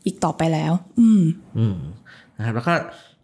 [0.06, 1.22] อีกต่อไปแล้ว อืม
[1.58, 1.76] อืม
[2.36, 2.74] นะครับแล้วก็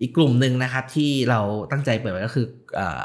[0.01, 3.01] อีกกลุ่มหนึ่งนะครับ ที่เราตั้งใจเปิดไว้ก็คือเออ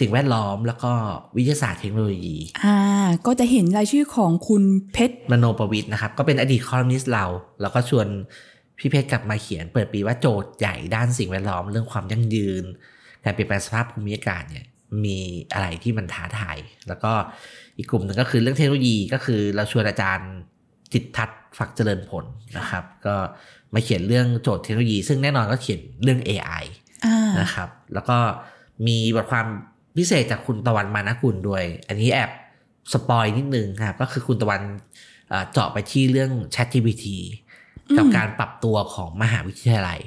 [0.00, 0.92] สิ่งแวดล้อมแล้วก็
[1.36, 2.78] วิทยาศาสตร์เทคโนโลยี อ่า
[3.26, 7.24] ก็จะเห็นรายชื่อของคุณเพชรมโนประวิทย์นะครับ ก็เป็นอดีตคอลัมนิสต์เรา
[7.60, 8.06] แล้วก็ชวน
[8.82, 12.64] พี่เพชรกลับมาเขียนเปิดปีว่าโจทย์ใหญ่ด้านสิ่งแวดล้อมเรื่องความยั่งยืน
[13.24, 14.66] การเปลี่ยนแปลงสภาพภูมิอากาศเนี่ย
[15.04, 15.18] มี
[15.52, 17.12] อะไรที่มันท้าทาย แล้วก็
[17.76, 20.30] อีกกลุ่มหนึ่งก็คือเรื่องเทคโนโลยีก็คือเราชวนอาจารย์
[20.92, 22.24] จิตทัศน์ฝักเจริญผล
[22.58, 23.16] นะครับ ก็
[23.74, 26.64] มาเขียนเรื่องโจทย์เทคโนโลยี ซึ่งแน่นอนก็เขียนเรื่อง AI
[27.04, 28.18] อ่านะครับ แล้วก็
[28.86, 29.46] มีบทความ
[29.98, 32.30] พิเศษจากคุณตะวันมานะกุลด้วย อันนี้แอบ
[32.92, 34.62] spoil นิดนึงครับก็คือคุณตะวัน
[35.28, 37.04] เอ่อเจาะไปที่เรื่อง ChatGPT
[37.96, 40.00] กับอืมการปรับตัวของมหาวิทยาลัย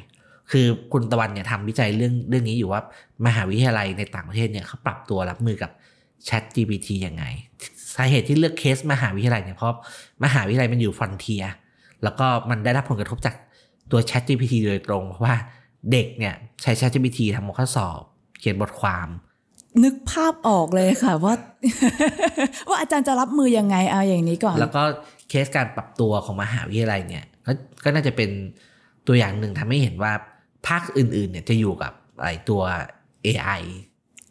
[0.52, 2.82] คือคุณตะวันเนี่ยทำวิจัยเรื่องเรื่องนี้อยู่ว่า
[3.28, 5.72] มหาวิทยาลัยในต่างประเทศเนี่ยเขาปรับตัวรับมือกับ
[6.28, 7.24] ChatGPT ยังไง
[7.96, 9.74] สาเหตุที่เลือกเคสมหาวิทยาลัยเนี่ยเพราะ
[10.24, 11.44] มหาวิทยาลัยมันอยู่ frontier
[12.04, 13.36] แล้วก็มันได้รับผลกระทบจาก
[13.92, 15.36] ตัว ChatGPT โดยตรง เพราะว่า
[15.92, 18.00] เด็กเนี่ยใช้ ChatGPT ทำข้อสอบ
[18.40, 19.08] เขียนบทความ
[19.84, 21.34] นึกภาพออกเลยค่ะว่า
[22.70, 24.84] ว่าอาจารย์จะรับมือยังไงเอาอย่างนี้ก่อน แล้วก็
[25.30, 27.52] เคสการปรับตัวของมหาวิทยาลัยเนี่ย ก็
[27.84, 28.30] ก็น่าจะเป็น
[29.08, 30.14] ตัวอย่างหนึ่งทำให้เห็นว่า
[30.68, 32.62] ภาคอื่นๆเนี่ยจะอยู่กับไอตัว
[33.26, 33.62] AI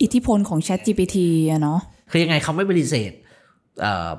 [0.02, 1.16] อิทธิพลของ Chat GPT
[1.50, 3.12] อะเนาะคือยังไงเขาไม่ปฏิเสธ
[3.80, 4.10] เอ่อ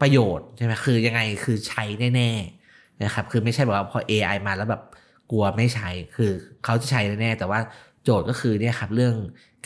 [0.00, 1.84] ประโยชน์ใช่ไหมคือยังไงคือใช้
[2.16, 4.82] แน่ๆนะครับคือไม่ใช่แบบว่าพอ AI มาแล้วแบบ
[5.30, 6.30] กลัวไม่ใช้คือ
[6.64, 7.60] เขาจะใช้แน่ๆแต่ว่า
[8.04, 9.14] โจทย์ก็คือเนี่ยครับเรื่อง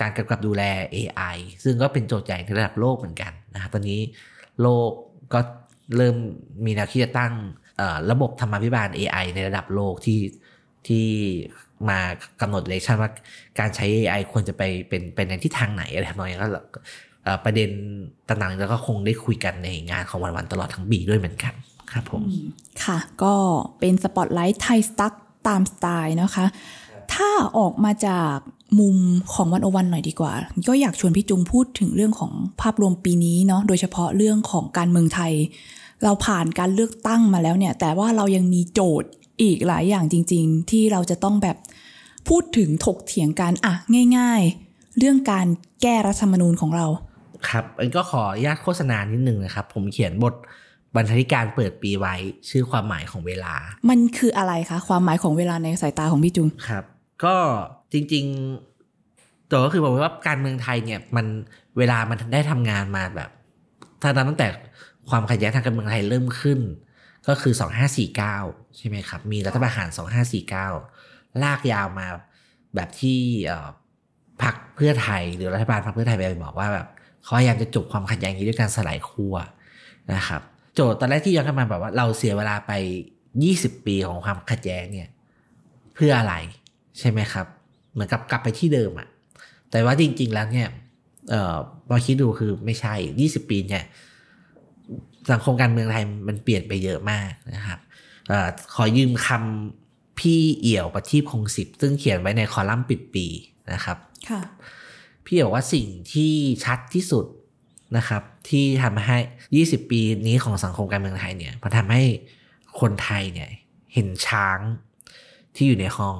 [0.00, 0.62] การกำกับดูแล
[0.96, 4.00] AI ซึ่งก็เป็นโจทย์ใหญ่ในระดับโลกเหมือนกันนะครับตอนนี้
[4.62, 4.90] โลก
[5.32, 5.40] ก็
[5.96, 6.16] เริ่ม
[6.64, 7.59] มีแนวคิดจะตั้งเอ่อ
[8.10, 10.20] ระบบธรรมาภิบาล AI ในระดับโลกที่
[10.86, 11.06] ที่
[11.88, 11.98] มา
[12.40, 13.10] กำหนดเลชั่นว่า
[13.58, 16.48] การใช้ AI ควรจะไปเป็นเป็นในทิศทางไหนอะไรทำนองนี้ก็
[17.44, 17.70] ประเด็น
[18.28, 21.54] ต่างๆแล้วก็คงได้คุยกันในงานของวันวันๆตลอดทั้งปีด้วยเหมือนกัน
[21.92, 22.22] ครับผม
[22.84, 23.34] ค่ะ ก็
[23.78, 25.14] เป็นสปอตไลท์ไทยสตั๊ก
[25.48, 26.46] ตามสไตล์นะคะ
[27.14, 28.36] ถ้าออกมาจาก
[28.78, 28.96] มุม
[29.32, 30.32] ของ One O One หน่อยดีกว่า
[30.68, 35.32] ก็อยากชวนพี่จุงพูดถึงเรื่องของภาพรวมปีนี้เนาะโดยเฉพาะเรื่องของการเมืองไทย
[36.04, 39.10] เราผ่านการเลือกตั้งมาแล้วเนี่ย แต่ว่าเรายังมีโจทย์
[39.42, 41.56] อีกหลายอย่างจริง ๆ ที่เราจะต้องแบบ
[42.28, 43.74] พูดถึงถกเถียงกันอะ
[44.18, 45.46] ง่าย ๆ เรื่องการ
[45.82, 46.86] แก้รัฐธรรมนูญของเรา
[47.48, 50.34] ครับอันก็ขออนุญาตโฆษณานิดนึงนะครับ ผมเขียนบท
[50.94, 52.14] บรรณาธิการเปิดปีไว้
[52.48, 53.54] ชื่อความหมายของเวลา
[53.88, 56.84] มันคืออะไรคะ ความหมายของเวลาในสายตาของพี่จุงครับ
[57.24, 57.34] ก็
[57.92, 61.26] จริงๆตัวก็คือบอกว่าการเมืองไทยเนี่ยมัน
[61.78, 63.30] เวลามันได้ทำงานมาแบบ
[64.02, 64.48] ถ้านับตั้งแต่
[65.08, 66.60] ความขัดแย้งทางการเมืองไทยเริ่มขึ้น
[67.28, 67.54] ก็คือ
[68.14, 69.88] 2549 ใช่ไหมครับ มีรัฐประหาร
[70.66, 72.06] 2549 ลากยาวมา
[72.74, 73.20] แบบที่
[74.42, 76.86] พรรคเพื่อไทย หรือรัฐบาลพรรคเพื่อไทยไปบอกว่าแบบ
[77.22, 79.34] เขาพยายามจะจบความขัดแย้งนี้ด้วยการสลายขั้ว
[80.14, 80.42] นะครับ
[80.74, 82.72] โจทย์ตอนแรกที่ย้อนกลันมาแบบว่าเราเสียเวลาไป
[83.30, 85.08] 20 ปีของความขัดแย้งเนี่ย
[85.94, 86.34] เพื่ออะไร
[86.98, 87.46] ใช่ไหมครับ
[87.92, 89.08] เหมือนกับกลับไปที่เดิมอะ
[89.70, 90.68] แต่ว่าจริง ๆ แล้วเนี่ย
[91.30, 91.56] เอ่อ
[91.88, 92.94] พอคิดดูคือไม่ใช่
[93.26, 93.84] 20 ปีเนี่ย
[95.32, 97.78] สังคมการเมืองไทยมันเปลี่ยนไปเยอะมากนะครับ
[98.28, 103.26] เออขอยืมคำพี่เอี่ยวประทีปคงสิบซึ่งเขียนไว้ในคอลัมน์ปิดปี
[103.72, 103.96] นะครับ
[104.30, 104.40] ค่ะ
[105.24, 106.32] พี่บอกว่าสิ่งที่
[106.64, 107.26] ชัดที่สุด
[107.96, 109.18] นะครับ ที่ทำให้
[109.56, 112.02] 20 ปีนี้ของสังคมการเมืองไทยเนี่ยมันทำให้
[112.80, 113.48] คนไทยเนี่ย
[113.94, 114.58] เห็นช้าง
[115.54, 116.16] ที่อยู่ในห้อง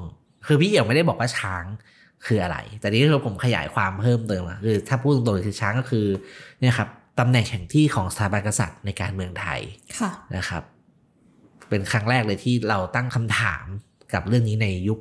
[0.47, 1.63] คือพี่เอี่ยวไม่ได้บอกว่าช้าง
[2.25, 6.05] คืออะไร แต่นี่คือผมขยายความเพิ่มเติมอะคือถ้าพูดตรงๆคือช้างก็คือ
[6.59, 6.89] เนี่ยครับ
[7.21, 9.59] ตำแหน่งแห่งที่ของสถาบันกษัตริย์ในการเมืองไทย
[9.99, 10.63] ค่ะนะครับ
[11.69, 13.65] เป็นครั้งแรกเลยที่เราตั้งคำถาม
[14.13, 14.99] กับเรื่องนี้ในยุค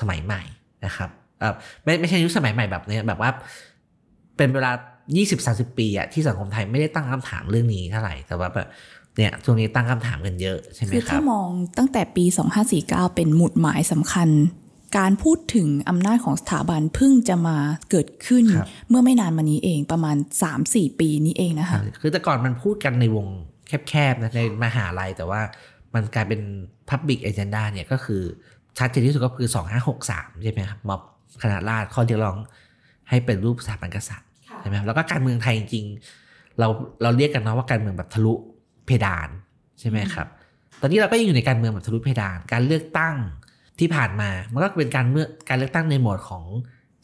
[0.00, 0.42] สมัยใหม่
[0.86, 1.10] นะครับ
[1.40, 3.30] เออไม่ไม่ใช่ยุคสมัยใหม่แบบเนี้ยแบบว่า
[4.36, 4.72] เป็นเวลา
[5.26, 8.68] 20-30 ปีอะที่สังคมไทยไม่ได้ตั้งคำถามเรื่องนี้เท่าไหร่แต่ว่าแบบ
[9.16, 12.24] เนี่ยช่วงนี้ตั้งคำถามกันเยอะใช่ไหมคือครัถ้าบมองตั้งแต่ปี
[12.70, 14.28] 2549 เป็นหมุดหมายสำคัญ
[14.98, 17.56] การพูดถึงอำนาจของสถาบันเพิ่งจะมา
[17.90, 20.16] เกิดขึ้นครับเมื่อไม่นานมานี้เองประมาณ
[20.58, 23.26] 3-4 ปีนี้เองนะคะคือแต่ก่อนมันพูดกันในวง
[23.88, 25.40] แคบๆนะในมหาลัยแต่ว่า
[25.94, 26.40] มันกลายเป็น
[26.90, 28.22] Public Agenda เนี่ยก็คือ
[28.78, 29.48] ชัดเจนที่สุดก็คือ
[29.94, 31.00] 2563 ใช่ไหมครับม็อบ
[31.42, 32.38] คณะราษฎรข้อเรียกร้อง
[33.08, 34.28] ให้เป็นรูปสถาบันกษัตริย์
[34.60, 36.68] ใช่ไหมครับแล้วก็การเมืองไทยจริงๆเรา
[37.02, 38.32] เราเรียกกันนะว่าการเมืองแบบทะลุ
[38.86, 39.28] เพดาน
[39.80, 40.26] ใช่ไหมครับ
[40.80, 43.16] ตอนนี้เราก็ยังอยู่ในการเมืองแบบทะลุเพดาน การเลือกตั้ง
[43.78, 46.44] ที่ผ่านมามันก็เป็นการเมื่อการเลือกตั้งในโหมดของ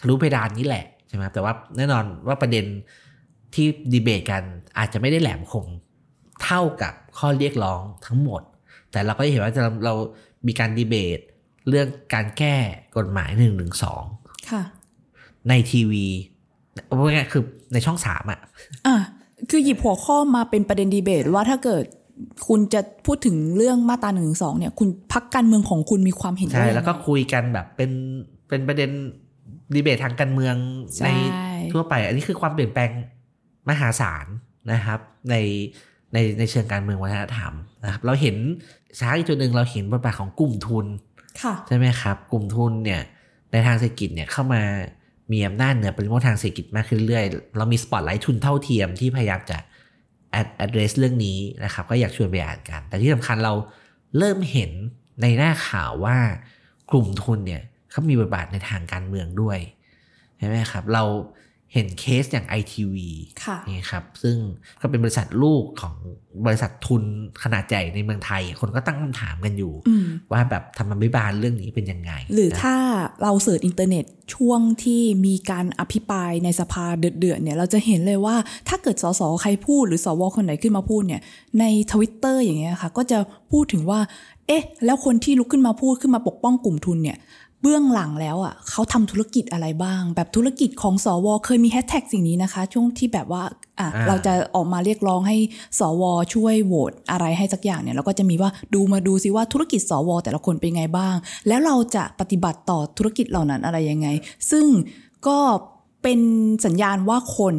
[0.01, 2.65] ทะลุเพดานนี่แหละใช่ไหมครับแต่ว่าแน่นอนว่าประเด็น
[3.55, 4.43] ที่ดีเบตกัน
[4.79, 5.67] อาจจะไม่ได้แหลมคม
[6.45, 8.43] เท่ากับข้อเรียกร้องทั้งหมด
[8.93, 9.95] แต่เราก็เห็นว่าเราเรา
[10.47, 11.19] มีการดีเบต
[11.69, 12.57] เรื่องการแก้
[12.97, 14.05] กฎหมายหนึ่งหนึ่งสอง
[14.51, 14.63] ค่ะ
[15.49, 16.07] ในทีวี
[16.97, 18.41] ว่าไงายๆคือในช่องสามอะ
[18.87, 18.97] อะ
[19.51, 21.85] คือหยิบหัวข้อมาเป็นประเด็นดีเบตว่าถ้าเกิด
[22.49, 27.91] คุณจะพูดถึงเรื่องมาตราหนึ่งสองเนี่ย คุณพักการเมืองของคุณมีความเห็นใช่ว่าแล้วก็คุยกันแบบเป็น
[28.49, 28.91] เป็นประเด็น
[29.75, 30.55] ดีเบตทางการเมือง
[30.97, 31.11] ใช่ใน
[31.73, 32.91] ทั่วไป อันนี้คือความเปลี่ยนแปลง
[33.69, 34.27] มหาศาล
[34.73, 35.01] นะครับ
[35.31, 35.35] ใน
[36.13, 37.53] ในในเชิงการเมืองวัฒนธรรม
[37.85, 38.37] นะครับ เราเห็น
[39.01, 40.87] ช้าอีกตัวหนึ่งเราเห็นบทบาทของกลุ่มทุน
[41.43, 43.01] ค่ะใช่ไหมครับ กลุ่มทุนเนี่ย
[43.53, 44.63] ในทางเศรษฐกิจเนี่ยเข้ามา
[45.33, 49.67] มีอำนาจเหนือปริมาณทางเศรษฐกิจมากขึ้นเรื่อยๆเรามีสปอตไลท์ทุนเท่าเทียมที่พยายามจะ ad-
[50.65, 53.55] address เรื่องนี้นะครับ ก็อยากชวนไปอ่านกัน แต่ที่สำคัญเรา
[54.19, 54.71] เริ่มเห็น
[55.23, 56.17] ในหน้าข่าวว่า
[56.91, 59.59] กลุ่มทุนเนี่ยเขามีบทบาทในทางการเมืองด้วย
[60.39, 61.05] ใช่ไหมครับ เรา
[61.73, 62.97] เห็นเคสอย่าง ITV
[63.45, 64.37] ค่ะนี่ครับ ซึ่ง
[64.81, 65.95] ก็เป็นบริษัทลูกของ
[66.47, 67.03] บริษัททุน
[67.43, 72.77] ขนาดใหญ่ในเมืองไทย คนก็ตั้งคำถามกันอยู่อืมว่าแบบธรรมาภิบาลเรื่องนี้เป็นยังไง หรือนะถ้า
[73.23, 74.05] เรา search อินเทอร์เน็ต
[74.35, 78.37] ช่วงที่มีการอภิปรายในสภาเดือดๆเนี่ย เราจะเห็นเลยว่า
[78.69, 81.21] ถ้าเกิดสสใครพูดหรือสวคนไหนขึ้นมาพูดเนี่ย
[81.61, 83.19] ในทวิตเตอร์อย่างเงี้ยค่ะ ก็จะ
[83.53, 84.01] พูดถึงว่า
[84.47, 87.19] เอ๊ะ แล้วคนที่ลุกขึ้นมาพูดขึ้นมาปกป้องกลุ่มทุนเนี่ย
[87.63, 93.43] เบื้องหลังแล้วอะเขาทำธุรกิจอะไรบ้าง แบบธุรกิจของสวเคยมีแฮชแท็กสิ่งนี้นะคะ ช่วงที่แบบว่า
[93.79, 95.37] อะอ่าเราจะออกมาเรียกร้องให้
[95.79, 96.03] สว
[96.35, 101.15] ช่วยโหวตอะไรให้สักอย่างเนี่ยเราก็จะมีว่าดูมาดูซิว่าธุรกิจสวแต่ละคนเป็นไงบ้าง
[101.49, 104.09] แล้วเราจะปฏิบัติต่อธุรกิจเหล่านั้นอะไรยังไง
[104.51, 104.67] ซึ่ง
[105.27, 105.39] ก็
[106.03, 106.21] เป็น
[106.67, 107.55] สัญญาณว่าคน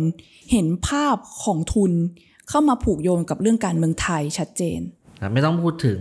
[0.51, 1.91] เห็นภาพของทุน
[2.49, 4.79] เข้ามาผูกโยงกับเรื่องการเมืองไทยชัดเจน
[5.19, 5.99] แล้วไม่ต้องพูดถึง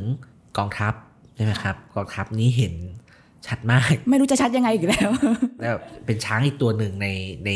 [0.56, 0.92] กองทัพ
[1.34, 2.74] ใช่ไหมครับกองทัพนี้เห็น
[3.46, 5.10] ชัดมาก ไม่รู้จะชัดยังไงอีกแล้ว
[5.60, 7.08] แล้วเป็นช้างอีกตัวหนึ่งใน
[7.44, 7.50] ใน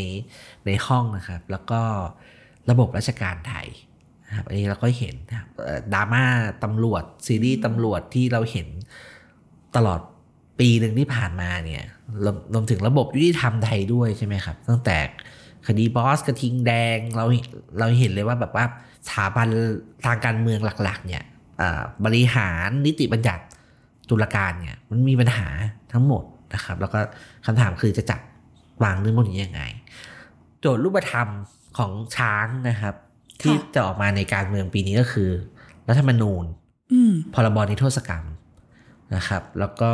[0.66, 1.80] ในห้องนะครับ แล้วก็
[2.70, 3.68] ระบบราชการไทย
[4.28, 6.24] นะครับอันนี้เราก็เห็นนะครับเอ่อดราม่า
[6.64, 8.68] ตำรวจซีรีส์ตำรวจที่เราเห็น
[9.76, 10.00] ตลอด
[10.60, 11.82] ปีหนึ่งที่ผ่านมาเนี่ย
[12.24, 14.98] รวมรวมถึงระบบยุติธรรมไทยด้วยใช่ไหมครับ ตั้งแต่
[15.66, 17.24] คดีบอสกระทิงแดงเรา
[17.78, 18.64] เราเห็นเลยว่าแบบว่า
[19.06, 19.48] สถาบัน
[20.04, 21.22] ทางการเมืองหลักๆ เนี่ย
[21.60, 23.44] อ่าบริหารนิติบัญญัติ
[24.12, 25.48] ตุลาการเนี่ยมันมีปัญหา
[25.92, 26.98] ทั้งหมดนะครับ แล้วก็
[27.46, 28.20] คำถามคือจะจัด
[28.82, 29.62] วางเรื่องพวกนี้ยังไง
[30.60, 31.28] โจทย์รูปธรรม
[31.78, 32.94] ของช้างนะครับ
[33.40, 35.30] ที่จะออกมาในการเมืองปีนี้ก็คือ
[35.88, 36.44] รัฐธรรมนูญ
[36.92, 38.24] อืมพรบนิรโทษกรรม
[39.14, 39.92] นะครับ แล้วก็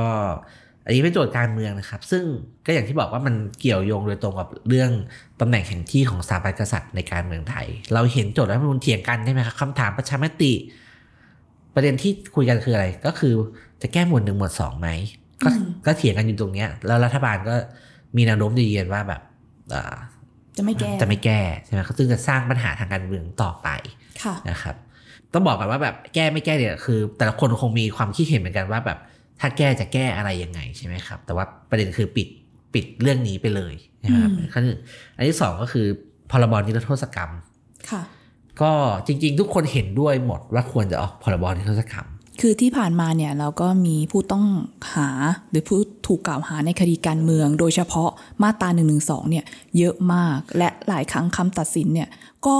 [0.84, 2.24] อันนี้เป็นโจทย์การเมืองนะครับ ซึ่ง
[2.66, 4.90] ก็อย่างที่บอกว่ามันเกี่ยวโยงโดยตรงกับเรื่อง
[5.40, 10.52] ตำแหน่งแห่งที่ของสถาบันกษัตริย์ในการเมืองไทย เราเห็นโจทย์รัฐธรรมนูญเถียงกันใช่ไหมครับคำถามประชามติ
[11.74, 13.34] ประเด็นที่คุยกันคืออะไร ก็คือ
[13.82, 14.88] จะแก้หมวดหนึ่งหมวดสองไหม
[15.42, 17.54] ก็อืมก็เถียงกันอยู่ตรงเนี้ย แล้วรัฐบาลก็
[18.16, 19.20] มีแนวโน้มจะยืนยันว่าแบบ
[19.74, 19.94] อ่า
[20.56, 23.68] จะไม่แก้จะไม่แก้ใช่ไหมครับซึ่งจะสร้างปัญหาทางการเมืองต่อไป
[24.22, 24.76] ค่ะนะครับ
[25.32, 28.98] ต้องบอกกันว่าแบบแก้ไม่แก้เนี่ยคือ แต่ละคนคงมีความคิดเห็นเหมือนกันว่าแบบ
[29.40, 32.28] ถ้าแก้จะแก้อะไรยังไงใช่ไหมครับ แต่ว่าประเด็นคือปิด
[32.74, 34.80] ปิดเรื่องนี้ไปเลยนะครับอืมขั้นหนึ่ง
[35.16, 35.86] อันที่สองก็คือ
[36.30, 37.30] พรบนิรโทษกรรม
[37.90, 38.02] ค่ะ
[38.62, 38.72] ก็
[39.06, 42.06] จริง ๆ ทุกคนเห็นด้วยหมดว่าควรจะออกพรบนิรโทษกรรม
[42.40, 44.44] คือที่ผ่านมาเนี่ยเราก็มีผู้ต้อง
[44.94, 45.08] หา
[45.50, 48.10] หรือผู้ถูกกล่าวหาในคดีการเมือง โดยเฉพาะ
[48.42, 48.84] มาตรา1นึ
[49.30, 49.44] เนี่ย
[49.78, 52.08] เยอะมากและหลายครั้งคำตัดสินเนี่ย
[52.46, 52.58] ก็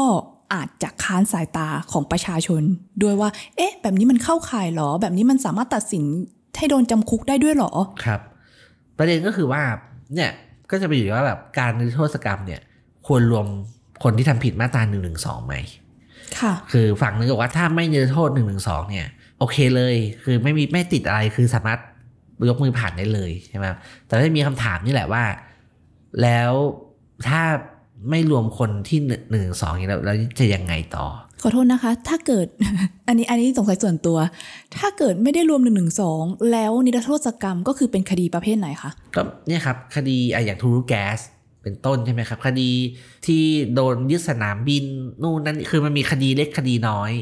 [0.54, 2.62] อาจจะค้านสายตาของประชาชน
[3.02, 6.04] ด้วยว่า เอ๊ะ แบบนี้มันเข้าข่ายเหรอ แบบนี้มันสามารถตัดสิน
[6.56, 7.72] ให้โดนจำคุกได้ด้วยเหรอ
[8.04, 8.20] ครับ
[8.98, 9.62] ประเด็นก็คือว่า
[10.14, 10.30] เนี่ย
[10.70, 12.60] ก็จะไปอยู่ที่ว่าแบบการนิรโทษกรรมเนี่ย
[13.06, 13.46] ควรรวม
[14.02, 15.54] คนที่ทำผิดมาตราหนึ่งหนึ่งสองไหม
[16.40, 19.06] ค่ะ คือฝั่งหนึงบอกว่าถ้าไม่นิรโทษหนึ่งหนึ่งสองเนี่ย
[19.38, 21.80] โอเคเลย คือไม่มีไม่ติดอะไรคือสามารถ
[22.48, 23.66] ยกมือผ่านได้เลยใช่ไหม
[24.06, 25.24] แต่ถ้ามีคำถามนี่แหละว่า
[26.22, 26.52] แล้ว
[27.28, 27.42] ถ้า
[28.10, 31.06] ไม่รวมคนที่หนึ่งหนึ่งสองอย่างนี้แล้วแล้วจะยังไงต่อ
[31.42, 32.46] ขอโทษนะคะ ถ้าเกิด
[33.08, 34.18] อันนี้อันนี้สงสัยส่วนตัว
[34.76, 35.84] ถ้าเกิดไม่ได้รวม1นึ
[36.52, 41.18] แล้วนิรโทษกรรมก็คือเป็นคดีประเภทไหนคะก็เนี่ยครับ คดีอะอย่างทูรุแก๊ส
[41.62, 42.70] เป็นต้นใช่ไหมครับ คดี
[43.26, 43.42] ที่
[43.74, 44.84] โดนยึดสนามบิน
[45.22, 47.12] นู่นนั่นคือมันมีคดีเล็กคดีน้อย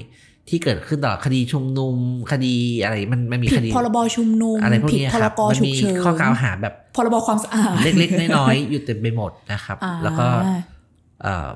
[0.49, 1.97] ที่เกิดขึ้นตลอดคดีชุมนุม
[2.33, 2.55] คดี
[2.85, 10.27] อะไรมันมันมีผิคดดีพรบชุมนุมอะไรพวกผิดเนี้ยพครรับกมันฉุกมีเฉินข้อกล่าวหาแบบพรบความสะอาดเล็กๆน้อยๆอยู่เต็มไปหมดนะครับอ่าแล้วก็
[11.23, 11.49] เอ่อ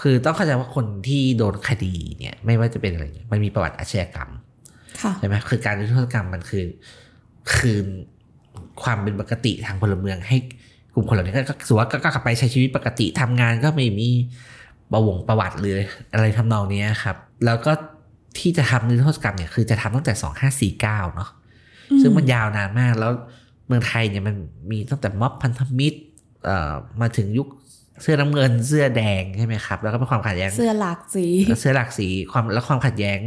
[0.00, 4.30] คือต้องเข้าใจว่าคนที่โดนคดีเนี่ย ไม่ว่าจะเป็นอะไรเนี่ยมันมีประวัติอาชญากรรม
[5.02, 6.64] ค่ะใช่ไหมคือการนิรโทษกรรมมันคือ
[7.54, 7.86] คืน
[8.82, 10.36] ความเป็นปกติทางพลเมืองให้
[10.94, 14.08] กลุ่มคนเหล่านี้ก็ก็ถือว่าก็ก็กลับไปใช้ชีวิตปกติทำงานก็ไม่มี
[14.92, 17.72] ประวงประวัติเลยอะไรทำนองเนี้ยครับ แล้วก็
[18.38, 21.30] ที่จะทำนิรโทษกรรมเนี่ยคือจะทำตั้งแต่สองห้าสี่เก้าเนาะ
[22.00, 23.12] ซึ่งมันยาวนานมากแล้ว
[23.66, 24.34] เมืองไทยเนี่ยมัน
[24.70, 25.98] มีตั้งแต่ม็อบพันธมิตร
[26.44, 27.48] เอ่อมาถึงยุค
[28.02, 31.26] เสื้อน้ำเงินเสื้อแดงใช่ไหมครับ แล้วก็เป็นความขัดแย้งเสื้อหลากสี
[31.60, 33.18] เสื้อหลากสีความแล้วความขัดแย้ง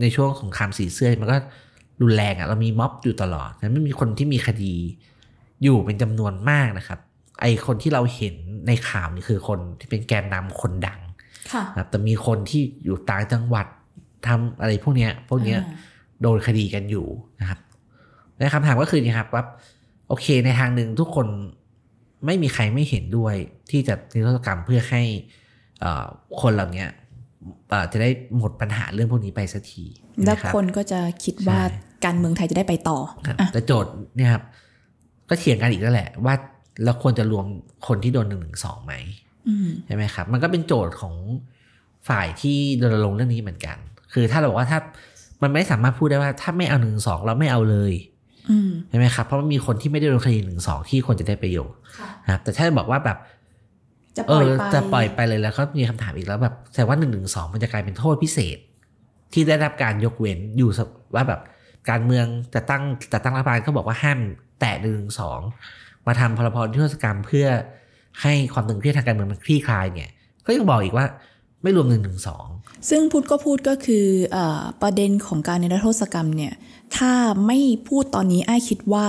[0.00, 1.36] ในช่วงสงครามสีเสื้อมันก็
[2.02, 4.74] รุนแรงอะ่ะเรามีม็อบอยู่ตลอดนั้นไม่มีคนที่มีคดี
[5.62, 6.98] อยู่เป็นจำนวนมากนะครับ
[7.40, 8.34] ไอคนที่เราเห็น
[8.66, 11.00] ในข่าวนี่คือคนที่เป็นแกนนำคนดัง
[11.52, 13.66] ค่ะนะครับแต่มีคนที่อยู่ต่างจังหวัด
[14.26, 15.84] ทำอะไรพวกเนี้ย พวกเนี้ยอ่า
[16.22, 17.06] โดนคดีกันอยู่
[17.40, 17.60] นะครับ
[18.38, 19.42] และคำถามก็คือนี่ครับว่า
[20.08, 21.26] โอเคในทางหนึ่งทุกคน
[22.26, 23.34] ไม่มีใครไม่เห็นด้วย
[23.70, 25.02] ที่จะนิรโทษกรรมเพื่อให้
[25.80, 26.04] เอ่อ
[26.40, 26.84] คนเหล่านี้
[27.68, 29.84] เอ่อจะได้หมดปัญหาเรื่องพวกนี้ไปสักที
[30.24, 34.42] แล้วะรับคนก็จะคิดว่าใช่การเมืองไทยจะได้ไปต่อครับอะแต่โจทย์เนี่ยครับ
[35.28, 36.34] ก็เถียงกันอีกแล้วแหละ ว่า
[36.84, 37.46] เราควรจะรวม
[37.86, 38.94] คนที่โดนหนึ่งหนึ่งสองไหม
[39.48, 41.14] อืมใช่ไหมครับ มันก็เป็นโจทย์ของ
[42.08, 43.76] ฝ่ายที่รณรงค์เรื่องนี้เหมือนกัน
[44.18, 44.80] คือถ้าเราบอกว่าถ้า
[45.42, 47.92] มันไม่สามารถพูดได้ว่าถ้าไม่เอาหนึ่งสองเราไม่เอาเลย
[48.50, 53.18] อืมใช่ไหมครับ เพราะมันมีคนที่ไม่ได้โดนคดีหนึ่งสองที่ควรจะได้ประโยชน์ค่ะนะครับ แต่ถ้าบอกว่าแบบ
[54.16, 58.58] จะเอปล่อยอไปจะปล่อยไปเลยแล้วก็มีคำถามอีกแล้วแบบแต่ว่าหนึ่งหนึ่งสองมันจะกลายเป็นโทษพิเศษ
[59.32, 60.80] ที่ได้รับการยกเว้นอยู่ส
[61.14, 61.40] ว่าแบบ
[61.90, 64.18] การเมืองจะตั้งจะตั้งรัฐบาลก็บอกว่าห้าม
[64.60, 65.40] แตะหนึ่งหนึ่งสอง
[66.06, 67.46] มาทำพรบนิรโทษกรรมเพื่อ
[68.22, 70.10] ให้ความตึงเครียดทางการเมืองมันคลี่คลายเนี่ย
[70.46, 71.06] ก็ยังบอกอีกว่า
[71.62, 72.46] ไม่รวมหนึ่งหนึ่งสอง
[72.88, 74.04] ซึ่งพุทธก็พูดก็คือ
[74.36, 74.38] อ
[74.82, 76.52] ประเด็นของการในิรโทษกรรมเนี่ย
[76.96, 77.12] ถ้า
[77.46, 77.58] ไม่
[77.88, 79.06] พูดตอนนี้ไอ้ายคิดว่า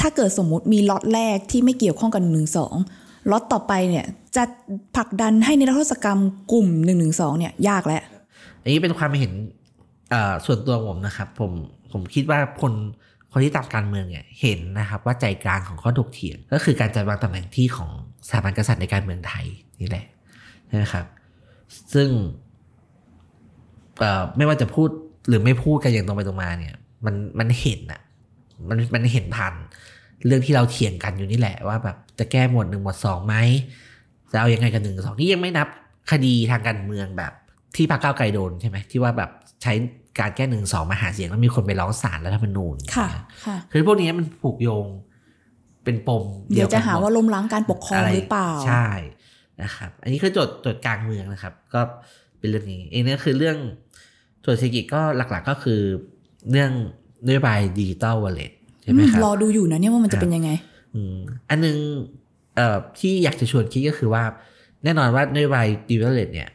[0.00, 2.74] ถ้าเกิดสมมุติมีล็อตแรกที่ไม่เกี่ยวข้องกันหนึ่งสอง
[3.30, 4.44] ล็อตต่อไปเนี่ยจะ
[4.96, 6.20] ผลักดันให้ในิรโทษกรรม
[6.52, 6.92] กลุ่ม1นึ
[7.38, 8.02] เนี่ยยากแล้ว
[8.62, 9.32] อันนี้เป็นความเห็น
[10.46, 11.52] ส่วนตัวผมนะครับ ผม
[11.92, 12.72] ผมคิดว่าคน
[13.32, 17.90] คนที่ตามการเมืองเนี่ยเห็นนะครับว่าใจกลางของข้อถกเถียง ก็คือการจัดวางตำแหน่งที่ของ
[18.28, 19.44] สถาบันกษัตริย์ในการเมืองไทย
[19.80, 20.06] นี่แหละ
[20.82, 21.06] นะครับ
[21.94, 22.08] ซึ่ง
[24.36, 24.88] ไม่ว่าจะพูด
[25.28, 26.74] หรือไม่พูดกันอย่างตรงไปตรงมาเนี่ย
[27.06, 28.00] มันมันเห็นอะ
[28.68, 29.54] มันมันเห็นผ่าน
[30.26, 33.34] เรื่องที่เราเถียงกันอยู่นี่แหละว่าแบบจะแก้หมวดหนึ่งหมวดสองไหม
[34.32, 35.68] จะเอายังไงกับหนึ่งสองนี่ยังไม่นับ
[36.10, 37.32] คดีทางการเมืองแบบ
[37.76, 39.30] ที่พรรคก้าวไกลโดนใช่ไหมที่ว่าแบบ
[39.62, 39.72] ใช้
[40.20, 43.08] การแก้หนึ่งสองมาหาเสียงแล้วมีคนไปร้องศาลแล้วรัฐธรรมนูญค่ะ
[43.46, 44.86] ค่ะ คือพวกนี้มันผูกโยง
[45.84, 46.24] เป็นปม
[46.54, 48.88] เดี๋ยวจะกันหาดว่าล้มล้างการปกครองหรือเปล่า ใช่
[49.62, 51.80] นะครับ อันนี้คือโจทย์โจทย์กลางเมืองนะครับ ก็
[52.42, 53.56] เป็นเรื่องนี้เองนี่คือเรื่อง
[54.42, 55.80] โจทย์เศรษฐกิจก็หลักๆก็คือ
[56.50, 56.70] เรื่อง
[57.26, 58.52] นโยบายดิจิตอลวอลเล็ต
[58.82, 60.50] ใช่ไหมครับรอดูอยู่นะเนี่ยว่ามันจะเป็นยังไง
[60.94, 61.16] อืม
[61.50, 61.76] อันหนึง
[62.56, 64.22] เอ่อที่อยากจะชวนคิดก็คือว่า
[64.84, 66.48] แน่นอนว่านโยบายดิจิทัลเลเนี่ย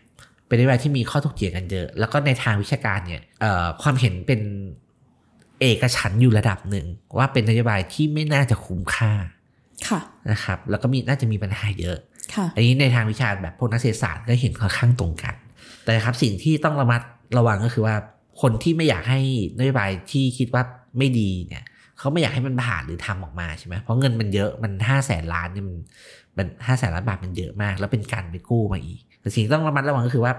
[0.47, 4.41] เป็นนโยบายที่มีข้อถกเถียงกันเยอะ แล้วก็ในทางวิชาการเนี่ยเอ่อความเห็นเป็น
[5.59, 6.85] เอกฉันท์อยู่ระดับหนึ่ง
[7.17, 9.11] ว่าเป็นนโยบายที่ไม่น่าจะคุ้มค่า
[9.87, 9.99] ค่ะ
[10.31, 11.97] นะครับ แล้วก็มีน่าจะมีปัญหาเยอะ
[12.35, 15.35] ค่ะอันนี้ในทางวิชาแบบพวกนักเศรษฐศาสตร์ก็เห็นค่อนข้างตรงกัน
[15.87, 17.01] แต่ครับสิ่งที่ต้องระมัด
[17.37, 17.95] ระวังก็คือว่า
[18.41, 19.21] คนที่ไม่อยากให้
[19.59, 20.63] นโยบายที่คิดว่า
[20.97, 21.63] ไม่ดีเนี่ย
[21.99, 25.77] เขาไม่อยากให้มันผ่านหรือทำออกมาใช่ไหมเพราะเงินมันเยอะมันห้าแสนล้านเนี่ยมัน
[26.37, 30.33] มันห้าแสนล้านบาทมันเยอะมาก แล้วเป็นการไปกู้มาอีกแต่สิ่งต้องระมัดระวังก็คือว่า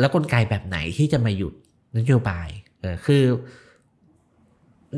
[0.00, 1.54] แล้วกลไกแบบไหนที่จะมาหยุด
[1.98, 2.48] นโยบาย
[2.80, 3.22] เออคือ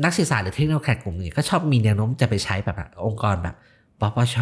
[0.03, 2.77] นักศึกษาหรือเทคโนโลยีกลุ่มนี้ก็ชอบมีแนวโน้มจะไปใช้แบบ
[3.07, 3.55] องค์กรแบบ
[4.01, 4.37] ปปช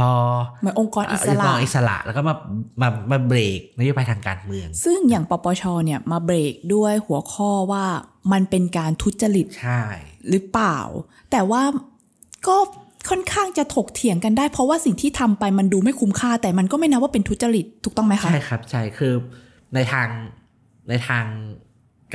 [0.61, 2.35] เหมือนองค์กรอิสองค์ระกรอิสระ แล้วก็มา
[2.81, 7.85] มามาเบรกนโยบายทางการเมือง ซึ่งอย่างปปชเนี่ยมาเบรกด้วยหัวข้อว่า
[8.31, 9.81] มันเป็นการทุจริตใช่
[10.29, 10.77] หรือเปล่า
[11.31, 11.61] แต่ว่า
[12.47, 12.57] ก็
[13.09, 19.13] ค่อนข้างจะถกเถียงกันได้ เพราะว่าสิ่งที่ทำไปมันดูไม่คุ้มค่า แต่มันก็ไม่นับว่าเป็นทุจริตถูกต้องไหมคะใช่ครับใช่คือ
[19.75, 20.07] ในทาง
[20.89, 21.25] ในทาง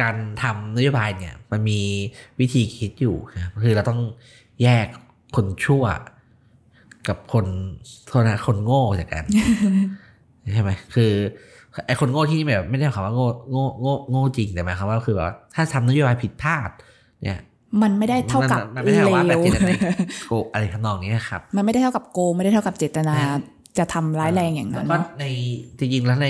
[0.00, 1.80] การทำนโยบายเนี่ย มันมี
[2.40, 4.00] วิธีคิดอยู่ครับคือเราต้อง
[4.62, 4.86] แยก
[5.36, 5.84] คนชั่ว
[7.08, 7.46] กับคน
[8.06, 9.24] โทษนะคนโง่จากกัน
[10.52, 11.12] ใช่ไหมคือ
[11.86, 16.70] ไอ้คนโง่ที่นี่แบบไม่ได้หมายความว่าโง่โง่โง่โง่จริงแต่หมายความว่าคือแบบว่าถ้าทำนโยบายผิดพลาด
[17.26, 17.40] เนี่ย
[17.82, 19.76] มันไม่ได้เท่ากับมันไม่ได้เลว่าแบบวเจตนา
[20.28, 23.40] โกอะไรทำนองนี้ครับ มันไม่ได้เท่ากับโกงไม่ได้เท่ากับเจตนานะ
[23.78, 25.24] จะทำร้ายแรงอย่างนั้นแล้วก็เนาะใน
[25.78, 26.28] จริงๆแล้วใน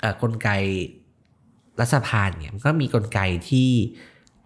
[0.00, 0.48] เอ่อกลไก
[1.80, 3.20] รัฐสภาเนี่ยมันก็มีกลไก
[3.50, 3.68] ที่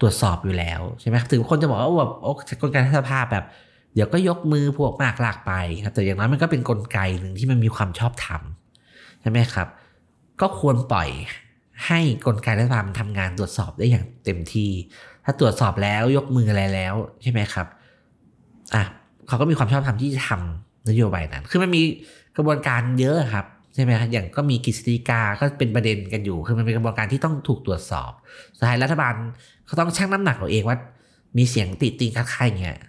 [0.01, 2.33] ตรวจสอบอยู่แล้วใช่ไหมถึงคนจะบอกว่าแบบโอ้
[2.63, 3.45] กลไกรัฐสภาแบบ
[3.97, 5.53] เดี๋ยวก็ยกมือพวกมากลากไป
[5.85, 8.43] ครับแต่อย่างน้อยมันก็เป็นกลไกหนึ่งที่มันมีความชอบธรรม
[9.21, 9.69] ใช่ไหมครับ
[10.41, 11.09] ก็ควรปล่อย
[11.87, 14.71] ให้กลไกรัฐสภามันทำงานตรวจสอบได้อย่างเต็มที่
[15.25, 17.67] ถ้าตรวจสอบแล้วยกมืออะไรแล้วใช่ไหมครับ
[18.75, 18.83] อะ
[19.29, 21.83] เขาก็มีความชอบธรรมที่จะทำนโยบายนั้น คือมันมี
[22.37, 28.11] กระบวนการเยอะครับใช่ไหมครับอย่างก็มีกฤษฎีกาก็เป็นประเด็นกันอยู่คือมันเป็นกระบวนการที่ต้องถูกตรวจสอบ
[28.57, 29.15] สุดท้ายรัฐบาล
[29.67, 30.79] เขาต้องชั่งน้ำหนักเอาเองว่า
[31.39, 32.81] มีเสียงติดติงคัดค้านอย่างเงี้ย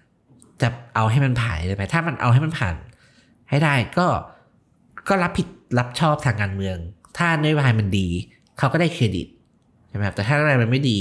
[0.62, 2.76] จะเอาให้มันผ่านได้ไหมถ้ามันเอาให้มันผ่าน
[3.50, 4.08] ให้ได้ก็
[5.08, 5.48] ก็รับผิด
[5.80, 6.78] รับชอบทางการเมือง
[7.18, 8.08] ถ้านโยบายมันดี
[8.58, 9.28] เขาก็ได้เครดิต
[9.90, 11.00] ใช่ไหมครับแต่ถ้าอะไรมันไม่ดี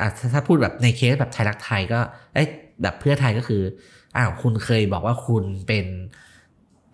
[0.00, 2.00] อะถ้าถ้าพูดแบบในเคสแบบไทยรักไทยก็
[2.34, 2.46] เอ้ย
[2.82, 3.62] แบบเพื่อไทยก็คือ
[4.16, 5.86] อ้าวคุณเคยบอกว่าคุณเป็น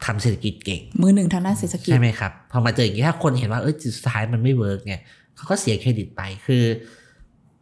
[0.05, 5.03] ทำเศรษฐกิจเก่ง มือหนึ่งทางด้านเศรษฐกิจใช่ไหมครับพอมาเจออย่างนี้ถ้าคนเห็นว่าเออสุดท้ายมันไม่ work เนี่ย
[5.37, 6.65] เขาก็เสียเครดิตไปคือ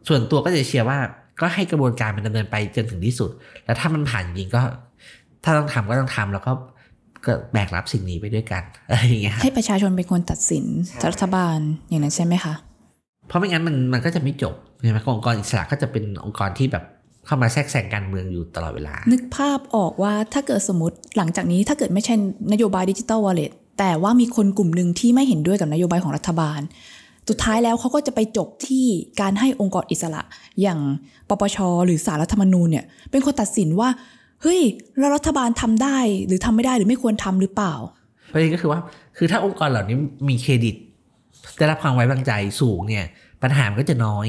[0.08, 0.98] ส่วนตัวก็จะเชียร์ว่า
[1.40, 3.30] ก็ให้กระบวนการมันดำเนินไปจนถึงที่สุด
[3.64, 4.60] แล้วถ้ามันผ่านจริงก็
[5.44, 6.52] ถ้าต้องทำก็ต้องทำแล้วก็
[7.26, 10.64] ก็แบกรับสิ่งนี้ไปด้วยกันอะไรอย่างเงี้ยครับให้ประชาชนเป็นคนตัดสิน
[11.12, 11.58] รัฐบาล
[11.88, 12.54] อย่างนั้นใช่ไหมคะ
[13.28, 16.84] เพราะไม่งั้นมันมันก็จะไม่จบใช่ไหมองค์กรอิสระก็จะเป็นองค์กรที่แบบ
[17.26, 22.14] เข้ามาแทรกแซงการเมืองอยู่ตลอดเวลา นึกภาพออกว่าถ้าเกิดสมมติหลังจากนี้ถ้าเกิดไม่ใช่
[22.52, 26.60] นโยบายดิจิตอลวอลเล็ตแต่ว่ามีคนกลุ่มหนึ่งที่ไม่เห็นด้วยกับนโยบายของรัฐบาล
[27.28, 28.84] สุดท้ายแล้วเขาก็จะไปจบที่
[29.20, 30.22] การให้องค์กรอิสระ
[30.62, 30.78] อย่าง
[31.28, 33.88] ปปช หรือสารรัฐธรรมนูญเนี่ยเป็นคนตัดสินว่า
[34.42, 34.60] เฮ้ย
[34.98, 37.74] แล้วรัฐบาลทำได้หรือทำไม่ได้หรือไม่ควรทำหรือเปล่า
[38.32, 38.80] ประเด็นก็คือว่า
[39.16, 39.96] คือถ้าองค์กรเหล่านี้
[40.28, 40.74] มีเครดิต
[41.58, 43.06] ได้รับความไว้วางใจสูงเนี่ย
[43.42, 44.28] ปัญหามันก็จะน้อย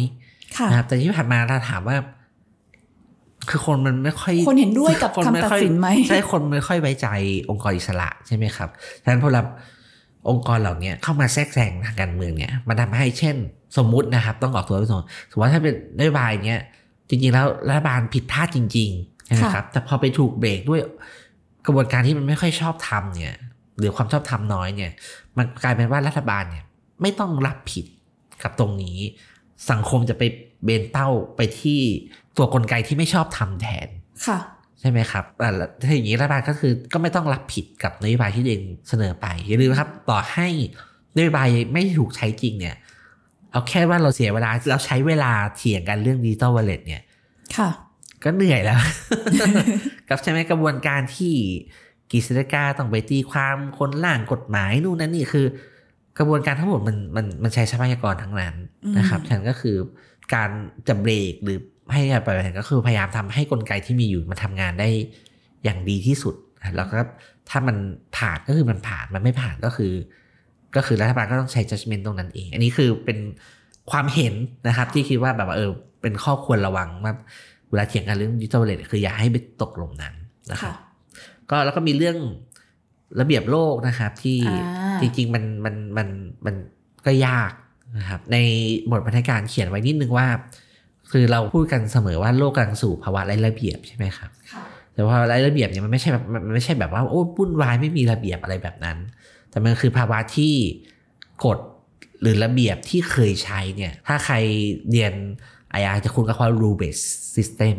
[0.58, 1.98] ค่ะนะครับแต่ที่ผ่านมาถ้าถามว่า
[3.50, 7.08] คือคนมันไม่ค่อย คนเห็นด้วยกับคนคำตัดสินไหมใช่คนไม่ค่อยไว้ใจ
[7.50, 8.70] องค์กรอิสระใช่ไหมครับ
[9.04, 9.42] ฉะนั้นพอเรา
[10.30, 13.36] องค์กรเหล่านี้เข้ามาแทรกแซงทางการเมืองเนี่ยมันทำให้เช่น
[13.78, 16.62] สมมุตินะครับ ต้องออกตัวไว้ก่อนสมมติว่าถ้าเป็นนโยบายเนี้ย
[17.10, 20.82] จริงๆแล้วรัฐบาลผิดพลาดจริงๆใช่ไหมครับแต่พอไปถูกเบรกด้วย
[21.66, 23.38] กระบวนการที่มันไม่ค่อยชอบทำเนี่ย
[23.78, 24.92] หรือความชอบธรรมน้อยเนี่ย
[25.38, 26.64] มันกลายเป็นว่ารัฐบาลเนี่ย
[27.02, 27.86] ไม่ต้องรับผิด
[28.44, 28.98] กับตรงนี้
[29.72, 30.24] สังคมจะไป
[30.66, 31.80] เบนเป้าไปที่
[32.38, 33.88] ตัวกลไกที่ไม่ชอบทำแทน
[34.28, 40.48] ค่ะใช่ไหมครับอ่าแล้วถ้าอย่างนี้รัฐบาลก็คือก็ไม่ต้องรับผิดกับนโยบายที่ตัวเองเสนอไปอย่าลืมนะครับ ต่อให้
[41.18, 42.76] นโยบายไม่ถูกใช้จริงเนี่ย
[43.52, 47.04] เอาแค่ว่าเราเสียเวลาเราใช้เวลาเถียงกันเรื่องดิจิตอลวอลเล็ตเนี่ย
[47.56, 47.70] ค่ะ
[48.24, 48.80] ก็เหนื่อยแล้ว
[50.10, 51.34] กับใช่ไหมกระบวนการที่
[52.12, 55.46] กิจกาต้องไปตีความคนร่างกฎหมายนู่นนั่นนี่คือ
[56.18, 58.56] กระบวนการทั้งหมดมันมันมันใช้ทรัพยากรทั้งนั้น
[58.98, 59.76] นะครับอืมฉะนั้นก็คือ
[60.34, 60.50] การ
[60.88, 61.60] จะเบรกหรือ
[61.94, 64.90] ให้การปล่อยผ่านก็คือพยายามทำให้กลไกที่มีอยู่มันทำงานได้
[65.64, 66.36] อย่างดีที่สุด
[66.76, 67.00] แล้วก็
[67.50, 67.78] ถ้ามัน
[68.18, 69.94] ผ่านก็คือมันผ่านมันไม่ผ่านก็คือ
[70.76, 73.18] ก็คือรัฐบาลก็ต้องใช้ judgment ตรงนั้นเอง อันนี้คือเป็น
[73.92, 74.34] ความเห็น
[74.68, 75.72] นะครับที่คิดว่าแบบว่าเออ
[76.02, 77.14] เป็นข้อควรระวังว่า
[77.70, 80.14] เวลาเถียงกันเรื่องดิจิทัลเลทคืออย่าให้ไปตกหลุมนั้น
[80.52, 80.84] นะครับค่ะ
[81.50, 82.18] ก็แล้วก็มีเรื่อง
[83.20, 86.08] ระเบียบโลกนะครับที่อ่าจริง ๆ มันมันมัน
[86.46, 86.56] มัน
[87.06, 87.52] ก็ยาก
[87.98, 88.38] นะครับใน
[88.92, 90.28] บทบรรณาการเขียนไว้นิดนึงว่า
[91.12, 98.98] คือเราพูดกันเสมอว่าโลกกำลังสู่ภาวะไร้ระเบียบใช่ไหมครับค่ะแต่ว่าไร้ระเบียบเนี่ยมันไม่ใช่แบบมันไม่ใช่แบบว่าโอ้วุ่นวายไม่มีระเบียบอะไรแบบนั้น
[99.50, 100.54] แต่มันคือภาวะที่
[101.46, 101.60] กฎ
[102.22, 104.36] หรือระเบียบที่เคยใช้เนี่ย ถ้าใคร
[104.92, 105.14] เรียน
[105.80, 107.78] IR จะคุ้นกับคำว่า rule based system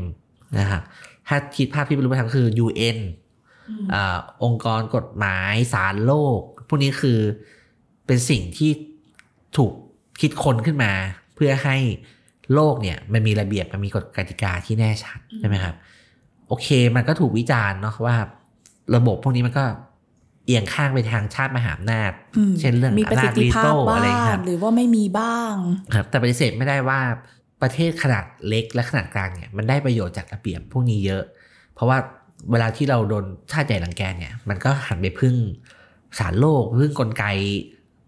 [0.58, 0.82] นะครับ
[1.28, 2.98] ถ้าคิดภาพที่เป็นรูปธรรมคือ UN
[3.92, 7.18] อ่าองค์กรกฎหมายศาลโลก พวกนี้คือ
[8.06, 8.70] เป็นสิ่งที่
[9.56, 9.72] ถูก
[10.20, 10.92] คิดค้นขึ้นมา
[11.34, 11.76] เพื่อให้
[12.54, 15.74] โลกเนี่ยมันมีระเบียบมันมีกฎกติกาที่แน่ชัดใช่ไหมครับ
[16.48, 18.16] โอเค มันก็ถูกวิจารณ์เนาะว่า
[18.96, 19.64] ระบบพวกนี้มันก็
[20.46, 25.54] เอียงข้างไปทางชาติมหาอำนาจอืมเช่นเรื่องมีประสิทธิภาพอำนจวีโต้บ้าอะไรงครับหรือว่าไม่มีบ้าง
[25.94, 27.00] ครับ แต่ปฏิเสธไม่ได้ว่า
[27.62, 31.22] ประเทศขนาดเล็กและขนาดกลางเนี่ยมันได้ประโยชน์จากระเบียบพวกนี้เยอะ
[31.74, 31.98] เพราะว่า
[32.50, 35.34] เวลาที่เราโดนชาติใหญ่รังแกเนี่ย มันก็หันไปพึ่ง
[36.18, 37.24] สารโลกพึ่งกลไก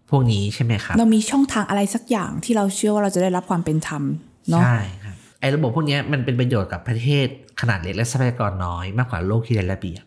[0.09, 4.03] พวกนี้ใช่ไหมครับ เรามีช่องทางอะไรสักอย่างที่เราเชื่อว่าเราจะได้รับความเป็นธรรม
[4.49, 7.27] เนาะใช่ครับไอ้ระบบพวกเนี้ยมันเป็นประโยชน์กับประเทศ
[7.61, 10.03] ขนาดเล็กและทรัพยากรน้อยมากกว่าโลกที่ไร้ระเบียบ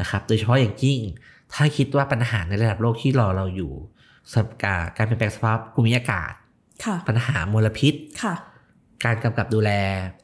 [0.00, 1.00] นะครับ โดยเฉพาะอย่างยิ่ง
[1.54, 3.72] ถ้าคิดว่าปัญหาในระดับโลกที่รอเราอยู่
[4.32, 6.32] สภาพอากาศการเปลี่ยนแปลงสภาพภูมิอากาศ
[6.84, 8.34] ค่ะปัญหามลพิษค่ะ
[9.04, 9.70] การกำกับดูแล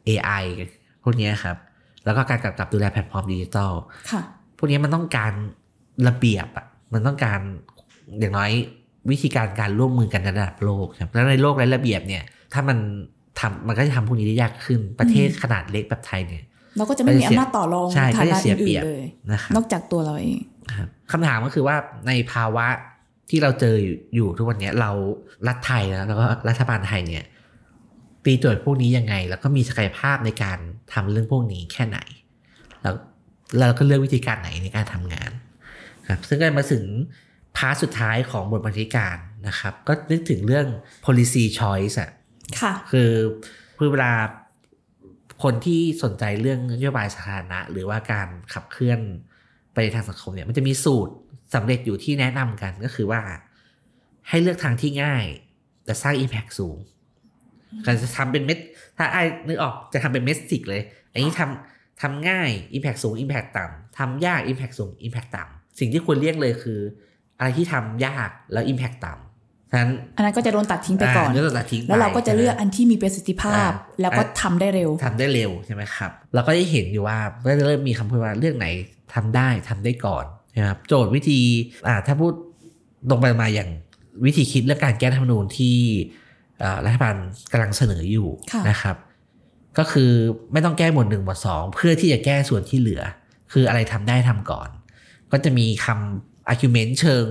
[0.09, 0.45] AI
[1.03, 1.57] พวกเนี้ยครับ
[2.05, 3.73] แล้วก็การกำกับดูแลแพลตฟอร์มดิจิทัล
[4.11, 4.23] ค่ะ
[4.57, 5.33] พวกนี้มันต้องการ
[6.09, 7.41] ระเบียบอะมันต้องการ
[8.21, 8.51] อย่างน้อย
[9.11, 12.79] วิธีการการร่วมมือกันในระดับโลกครับแล้วในโลกไร้ระเบียบเนี่ย ถ้ามัน
[13.41, 16.45] ทำมันก็จะทำพวกนี้ได้ยากขึ้นประเทศขนาดเล็กแบบไทยเนี่ย
[16.77, 20.41] เราก็จะไม่มีอำนาจต่อรองใช่ฐาก็จะนะเสียเปอื่รีนยบๆเลยนะครับนอกจากตัวเราเอง
[20.75, 21.77] ครับคำถามก็คือว่า
[22.07, 22.67] ในภาวะ
[23.31, 24.91] ที่เราเจออยู่อยู่ทุกวันเนี้ยเรา
[25.47, 27.25] รัฐไทยแล้วแล้วก็รัฐบาลไทยเนี่ย
[28.25, 30.59] ตีโจทย์พวกนี้ยังไง แล้วก็มีศักยภาพในการ
[30.93, 31.99] ทำเรื่องพวกนี้แค่ไหน
[32.83, 32.95] แล้ว
[33.59, 35.31] เราก็เลือกวิธีการไหนในการทำงาน
[36.09, 36.85] ครับซึ่งก็มาถึง
[37.57, 39.17] พาร์ทสุดท้ายของบทบรรณาธิการ
[39.49, 40.67] นะครับ ก็นึกถึงเรื่อง
[41.05, 42.11] policy choice อะ
[42.61, 43.13] ค่ะคือ
[43.79, 44.13] คือเวลา
[45.43, 49.01] คนที่สนใจเรื่องนโยบายสาธารณะ หรือว่าการขับเคลื่อน
[49.75, 51.13] ไปทางสังคมเนี่ย มันจะมีสูตร
[51.55, 53.21] สำเร็จอยู่ที่แนะนำกันก็คือว่า
[54.29, 55.25] ให้เลือกทางที่ง่าย
[55.85, 56.77] แต่สร้าง Impact สูง
[57.85, 58.59] การจะทำเป็นเม็ด
[58.97, 60.83] ถ้าไอ้นึกออกจะทำเป็นเม็ดสิกเลย
[61.13, 66.81] อันนี้ทำทำง่าย Impact สูง Impact ต่ำทำยาก Impact สูง Impact ต่ำสิ่งที่ควรเลี่ยงเลยคือ
[67.39, 69.32] อะไรที่ทำยากแล้ว Impact ต่ำ
[69.81, 78.67] นั้นอันนั้นก็จะโดนตัดทิ้งไปก่อนาเลือกตัดทิ้งไปแล้วเราก็จะเลือกอันที่มีประสิทธิภาพอ่าแล้วก็ทำได้เร็วทำได้เร็วใช่ไหมครับเราก็ได้เห็นอยู่ว่าก็จะเริ่มมีคำพูดว่าเรื่องไหน
[79.15, 80.25] ทำได้ทำได้ก่อน
[80.57, 81.41] นะครับโจทย์วิธี
[81.89, 82.33] อ่าถ้าพูด
[83.11, 83.71] ตรงไปมาอย่าง
[84.25, 85.77] วิธีคิดเรื่องการแก้รัฐธรรมนูญที่
[86.63, 87.15] อ่ารัฐบาล
[87.53, 88.97] กำลังเสนออยู่ค่ะนะครับ
[89.79, 90.11] ก็คือ
[90.53, 93.03] ไม่ต้องแก้หมวดหนึ่งหมวดสองเพื่อที่จะแก้ส่วนที่เหลือ
[93.53, 94.69] คืออะไรทำได้ทำก่อน
[95.33, 97.25] ก็จะมีคำ argument เชิง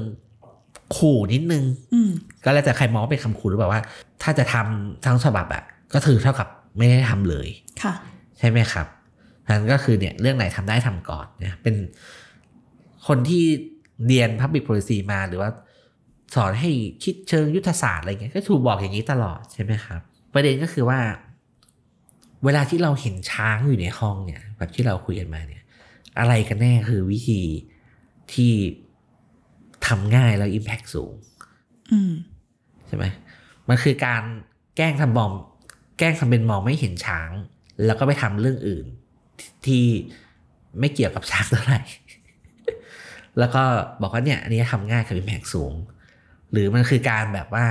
[0.98, 1.64] ขู่นิดนึง
[1.94, 2.12] อืม
[2.44, 3.82] ก็แล้วแต่ใครมองว่าเป็นคำขู่หรือเปล่าว่า
[4.24, 5.64] ถ้าจะทำทั้งฉบับอะ
[5.94, 7.48] ก็ถือเท่ากับไม่ได้ทำเลย
[7.84, 7.94] ค่ะ
[8.40, 8.88] ใช่ไหมครับ
[9.50, 11.76] นั้นก็คือเนี่ยเรื่องไหนทำได้ทำก่อนเนี่ยเป็น
[13.08, 13.44] คนที่
[14.08, 15.50] เรียน Public Policy มาหรือว่า
[16.36, 16.72] สอนให้
[17.04, 20.02] คิดเชิงยุทธศาสตร์อะไรเงี้ยก็ถูกบอกอย่างนี้ตลอดใช่ไหมครับ
[20.34, 21.00] ประเด็นก็คือว่า
[22.46, 25.64] เวลาที่เราเห็นช้างอยู่ในห้องเนี่ย แบบที่เราคุยกันมาเนี่ย
[26.20, 27.42] อะไรกันแน่คือวิธี
[28.34, 28.52] ที่
[29.88, 31.14] ทำง่ายแล้ว Impact สูง
[31.92, 32.14] อืม
[32.88, 33.06] ใช่ไหม
[33.70, 34.24] มันคือการ
[34.78, 35.32] แกล้งทำบอม
[36.00, 37.32] แกล้งทำเป็นมองไม่เห็นช้าง
[37.86, 38.86] แล้วก็ไปทำเรื่องอื่น
[39.66, 39.86] ที่
[40.80, 41.82] ไม่เกี่ยวกับช้างเท่าไหร่
[43.40, 43.64] แล้วก็
[44.02, 45.74] บอกว่าเนี่ย อันนี้ทำง่ายกับ impact สูง
[46.52, 47.66] หรือมันคือการแบบว่า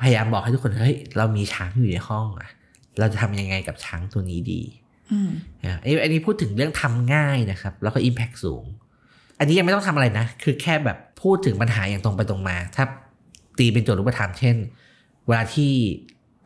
[0.00, 2.50] พยายามบอกให้ทุกคนเฮ้ยเรามีช้างอยู่ในห้องอะ
[2.98, 4.62] เราจะทำยังไงกับช้างตัวนี้ดี
[5.12, 5.30] อืม
[5.64, 8.64] นะอันนี้อันนี้พูดถึงเรื่องทำง่ายนะครับ แล้วก็ Impact สูง
[9.38, 12.84] อันนี้ยังไม่ต้องทำอะไรนะ คือแค่แบบพูดถึงปัญหาอย่างตรงไปตรงมา ถ้า
[13.58, 14.56] ตีเป็นโจทย์รูปธรรมเช่น
[15.26, 15.72] เวลาที่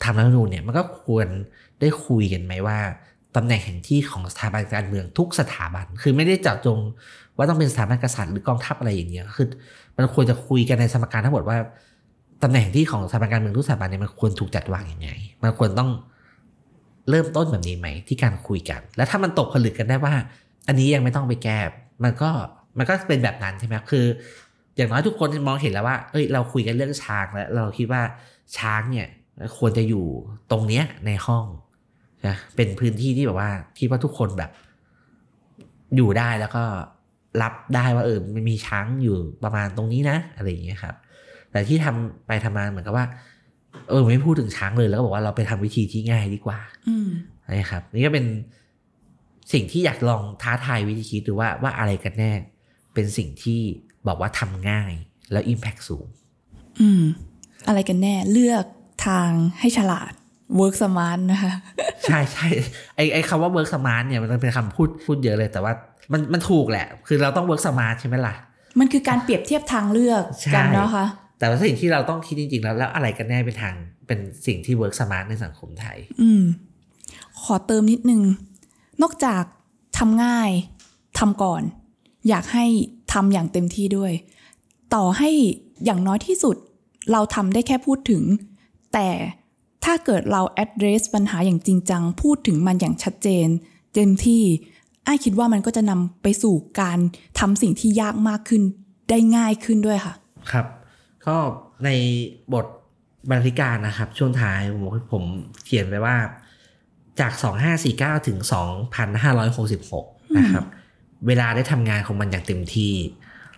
[0.03, 1.27] ทำรัฐธรรมนูญเนี่ยมันก็ควร
[1.81, 2.79] ได้คุยกันไหมว่า
[3.37, 6.79] ตำแหน่งแห่งที่ของสถาบันการเมืองทุกสถาบัน คือไม่ได้เจาะจง
[7.37, 9.49] ว่าต้องเป็นสถาบันกษัตริย์หรือกองทัพอะไรอย่างเงี้ยคือ
[9.97, 11.57] มันควรจะคุยกันในสมการทั้งหมดว่า
[12.43, 15.09] ตำแหน่งที่ของสถาบันการเมืองทุกสถาบันเนี่ยมันควรถูกจัดวางยังไง
[15.43, 15.91] มันควรต้อง
[17.11, 20.15] เริ่มต้นแบบนี้ไหมที่การคุยกัน แล้วถ้ามันตกผลึกกันได้ว่า
[20.67, 21.59] อันนี้ยังไม่ต้องไปแก้
[22.05, 22.31] มันก็
[22.79, 24.05] มันก็เป็นแบบนั้นใช่ไหมคือ
[24.77, 28.03] อย่างน้อยทุกคนมองเห็นแล้วว่า เอ้ย เราคุยกันเรื่องช้างแล้ว เราคิดว่า
[28.59, 29.07] ช้างเนี่ย
[29.59, 30.05] ควรจะอยู่
[30.51, 31.47] ตรงเนี้ยในห้อง
[32.27, 34.51] นะเป็นพื้นที่ที่แบบว่าคิดว่าทุกคนแบบ
[35.97, 36.65] อยู่ได้แล้วก็
[37.43, 40.95] รับได้ว่าเออมันมีช้างอยู่ประมาณตรงนี้นะอะไรอย่างเงี้ยครับ
[41.51, 43.07] แต่ที่ทำไปทำมาเหมือนกับว่า
[43.89, 46.59] เออไม่พูดถึงช้างเลยแล้วก็บอกว่าเราไปทำวิธีที่ง่ายดีกว่า
[46.89, 47.09] อืม
[47.51, 48.27] นะครับ นี่ก็เป็น
[49.53, 52.33] สิ่งที่อยากลองท้าทายวิธีคิดดูว่าว่าอะไรกันแน่
[52.95, 53.61] เป็นสิ่งที่
[54.07, 54.93] บอกว่าทำง่าย
[55.33, 56.07] แล้ว Impact สูง
[56.81, 57.03] อืม
[57.67, 58.65] อะไรกันแน่เลือก
[59.07, 59.29] ทาง
[59.61, 60.13] ให้ฉลาด
[60.61, 61.53] work smart นะคะ
[62.05, 62.47] ใช่ใช่
[62.97, 65.73] ไอไอคำว่า work smart เนี่ยมันเป็นคำพูดพูดเยอะเลยแต่ว่า
[66.13, 68.35] มันมันถูกแหละ คือเราต้อง work smart ใช่ไหมล่ะ
[68.79, 71.07] มันคือการเปรียบเทียบทางเลือกใช่กันเนาะคะ
[71.39, 73.75] แต่ว่าสิ่งที่เราต้องคิดจริง ๆ แล้วแล้วอะไรกันแน่เป็นทาง
[74.07, 76.43] เป็นสิ่งที่ work smart ในสังคมไทย อืม
[77.43, 78.23] ขอเติมนิดนึง
[79.03, 79.43] นอกจาก
[79.99, 80.51] ทำง่าย
[81.19, 81.63] ทำก่อน
[82.29, 82.67] อยากให้
[83.13, 84.13] ทำอย่างเต็มที่ด้วย
[84.95, 85.31] ต่อให้
[85.85, 86.57] อย่างน้อยที่สุด
[87.13, 88.23] เราทำได้แค่พูดถึง
[88.93, 89.09] แต่
[89.85, 93.49] ถ้าเกิดเรา address ปัญหาอย่างจริงจัง พูดถึงมันอย่างชัดเจน
[93.95, 94.43] เต็มที่
[95.05, 96.99] ไอ้ายคิดว่ามันก็จะนำไปสู่การ
[97.41, 98.63] ทำสิ่งที่ยากมากขึ้น
[99.11, 100.15] ได้ง่ายขึ้นด้วยค่ะ
[100.53, 100.67] ครับ
[101.27, 101.37] ก็
[101.85, 101.91] ใน
[102.55, 102.67] บท
[103.29, 105.25] บรรณาธิการนะครับ ช่วงท้ายผมผม
[105.65, 106.17] เขียนไว้ว่า
[107.21, 107.33] จาก
[107.81, 108.39] 2549 ถึง
[109.63, 110.65] 2566 นะครับ
[111.27, 112.95] เวลาได้ทำงานของมันอย่างเต็มที่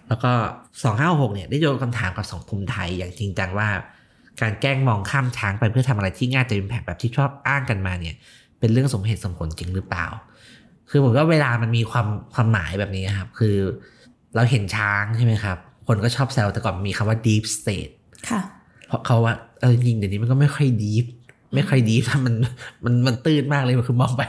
[0.09, 0.33] แล้วก็
[0.83, 3.69] 256เนี่ยได้โยนคำถามกับสังคมไทยอย่างจริงจังว่า
[4.41, 8.15] การแกล้งมองข้ามช้างไปเพื่อทำอะไรที่ง่ายจะเป็นแผกแบบที่ชอบอ้างกันมาเนี่ย
[8.59, 10.07] เป็นเรื่องสมเหตุสมผลจริงหรือเปล่า
[10.91, 13.57] คือผมว่าเวลามันมีความความหมายแบบนี้ครับ คือ
[14.35, 17.93] เราเห็นช้างใช่ไหมครับ คนก็ชอบแซวแต่ก่อนมีคำว่า deep state
[18.29, 18.41] ค่ะ
[18.87, 21.05] เพราะเขาว่าเออจริงเดี๋ยวนี้มันก็ไม่ค่อยดีฟ
[21.55, 22.35] ไม่ค่อยดีฟถ้ามัน
[22.85, 24.23] มันมันตื้นมากเลยมันคือมองไป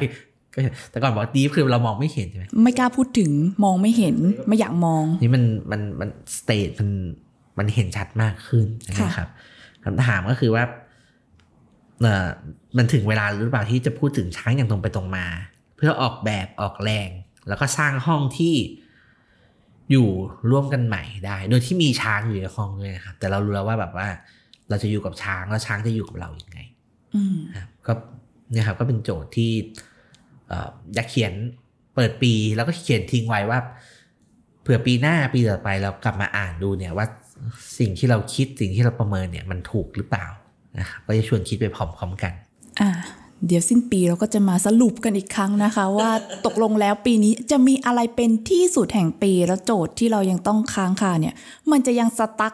[0.55, 0.59] ก็
[0.91, 3.31] แต่ก่อนบอกดีฟคือเรามองไม่เห็นใช่ไหมไม่กล้าพูดถึง
[3.63, 4.15] มองไม่เห็น
[4.47, 6.89] ไม่อยากมอง นี่มันมันมันสเตทมัน
[7.57, 8.65] มันเห็นชัดมากขึ้น
[8.99, 9.29] นะครับ
[9.83, 10.63] คำถามก็คือว่า
[12.01, 12.27] เออ
[12.77, 15.25] มันถึงเวลาหรือเปล่าที่จะพูดถึงช้างอย่างตรงไปตรงมา
[15.75, 17.09] เพื่อออกแบบออกแรง
[17.47, 18.55] แล้วก็สร้างห้องที่
[19.91, 20.09] อยู่
[20.51, 24.07] ร่วมกันใหม่ได้ โดยที่มีช้างอยู่ในห้องด้วยนะครับ แต่เรารู้แล้วว่าแบบว่า
[24.69, 26.59] เราจะอยู่กับช้างแล้วช้างจะอยู่กับเราอย่างไง
[27.15, 27.93] อืมนะครับก็
[28.51, 29.51] เนี่ยครับ ก็เป็นโจทย์ที่
[29.83, 31.33] เอ่ออยากเขียน
[31.95, 33.59] เปิดปีแล้วก็เขียนทิ้งไว้ว่า
[34.61, 37.05] เผื่อปีหน้าปีต่อไปเรากลับมาอ่านดูเนี่ยว่า
[37.79, 40.25] สิ่งที่เราคิดสิ่งที่เราประเมินเนี่ยมันถูกหรือเปล่า
[40.79, 42.33] นะครับก็จะชวนคิดไปพร้อมๆกัน
[42.81, 42.89] อ่า
[43.47, 46.11] เดี๋ยวสิ้นปีเราก็จะมาสรุปกันอีกครั้งนะคะ ว่า
[46.45, 51.35] ตกลงแล้วปีนี้จะมีอะไรเป็นที่สุดแห่งปีแล้วโจทย์ที่เรายังต้องค้างคาเนี่ย
[51.71, 52.53] มันจะยังสตั๊ก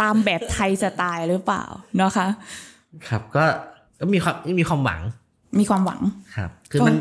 [0.00, 1.64] ตามแบบไทยสไตล์หรือเปล่า
[2.00, 2.26] นะคะ
[3.08, 3.44] ครับก็
[3.98, 5.00] ก็มีความมีความหวัง
[5.60, 6.00] มีความหวัง
[6.36, 6.96] ครับ คือก็มัน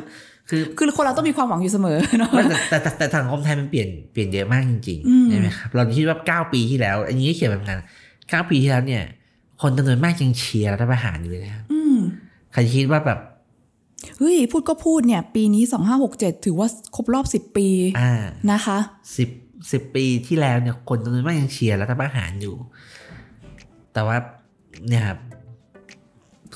[0.50, 7.80] คือคือคนเราต้องมีความหวังอยู่เสมอเนาะไม่แต่แต่แต่แต่สังคมไทยมันเปลี่ยนเปลี่ยนเยอะมากจริงอืมๆใช่ไหมครับเราคิดว่าเก้าปีที่แล้ว อันนี้ก็เขียนแบบนั้น
[8.30, 9.04] เก้าปีที่แล้วเนี่ย
[9.62, 11.98] คนจำนวนมากยังเชียร์รัฐประหารอยู่เลยนะครับอืม
[12.54, 13.20] ใครคิดว่าแบบ
[14.18, 15.64] เฮ้ยพูดก็พูดเนี่ย ปีนี้
[16.04, 17.68] 2567ถือว่าครบรอบ10ปี
[18.00, 18.14] อ่า
[18.52, 18.78] นะคะ
[19.18, 19.30] สิบ
[19.72, 22.56] สิบปีที่แล้วเนี่ย คนจำนวนมากยังเชียร์รัฐประหารอยู่
[23.94, 24.18] แต่ว่า
[24.88, 25.20] เนี่ยครับ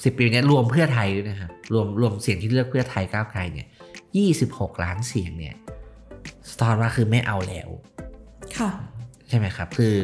[0.04, 3.68] สิบปีเนี้ยรวมเพื่อไทยด้วยนะครับ รวมรวมเสียงที่เลือกเพื่อไทยก้าวไกลเนี่ย
[4.18, 5.56] ยี่สิบหกล้านเสียงเนี่ย
[6.52, 7.70] สตอนว่าคือไม่เอาแล้ว
[8.58, 8.70] ค่ะ
[9.30, 9.96] ใช่ไหมครับ คือ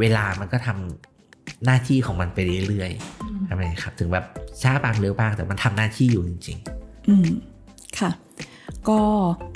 [0.00, 2.38] เวลามันก็ทำหน้าที่ของมันไป
[2.68, 4.24] เรื่อยๆใช่ไหมครับ ถึงแบบ
[4.62, 6.58] ช้าบางเร็วบ้างแต่มันทำหน้าที่อยู่จริง
[7.08, 7.26] อืม
[7.98, 8.10] ค่ะ
[8.88, 9.00] ก็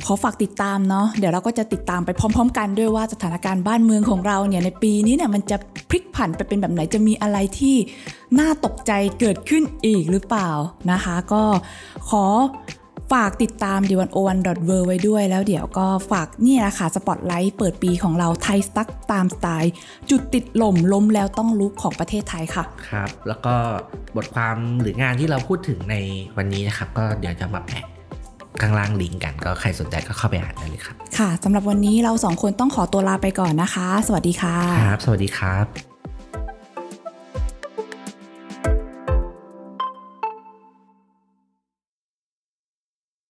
[0.07, 5.57] ขอฝากติดตามเนาะเดี๋ยวเราก็จะติดตามไปพร้อม ๆ กันด้วยว่าสถานการณ์บ้านเมืองของเราเนี่ยในปีนี้เนี่ยมันจะ
[5.91, 7.77] พลิกผันไปเป็นแบบไหนจะมีอะไรที่
[8.39, 10.51] น่าตกใจเกิดขึ้นอีกหรือเปล่า
[10.93, 11.43] นะคะ ก็
[12.11, 12.24] ขอ
[13.12, 19.72] ฝากติดตาม d 1 0 1 w o r ไว้ด้วยแล้วเดี๋ยวก็ฝากนี่แหละค่ะสปอตไลท์เปิดปีของเราไทยสตั๊กตามสไตล์
[20.11, 23.55] จุดติดหล่มล้มแล้วต้องลุกของประเทศไทยค่ะ ครับ แล้วก็
[24.16, 25.97] บทความหรืองานที่เราพูดถึงใน
[26.37, 27.85] วันนี้นะครับ ก็เดี๋ยวจะมาแปะ
[28.62, 35.95] ข้างล่างลิงก์กันก็ใครสนใจก็เข้าไปอ่านได้เลยครับ ค่ะสำหรับวันนี้เราสองคนต้องขอตัวลาไปก่อนนะคะ สวัสดีค่ะ ครับ สวัสดีครับ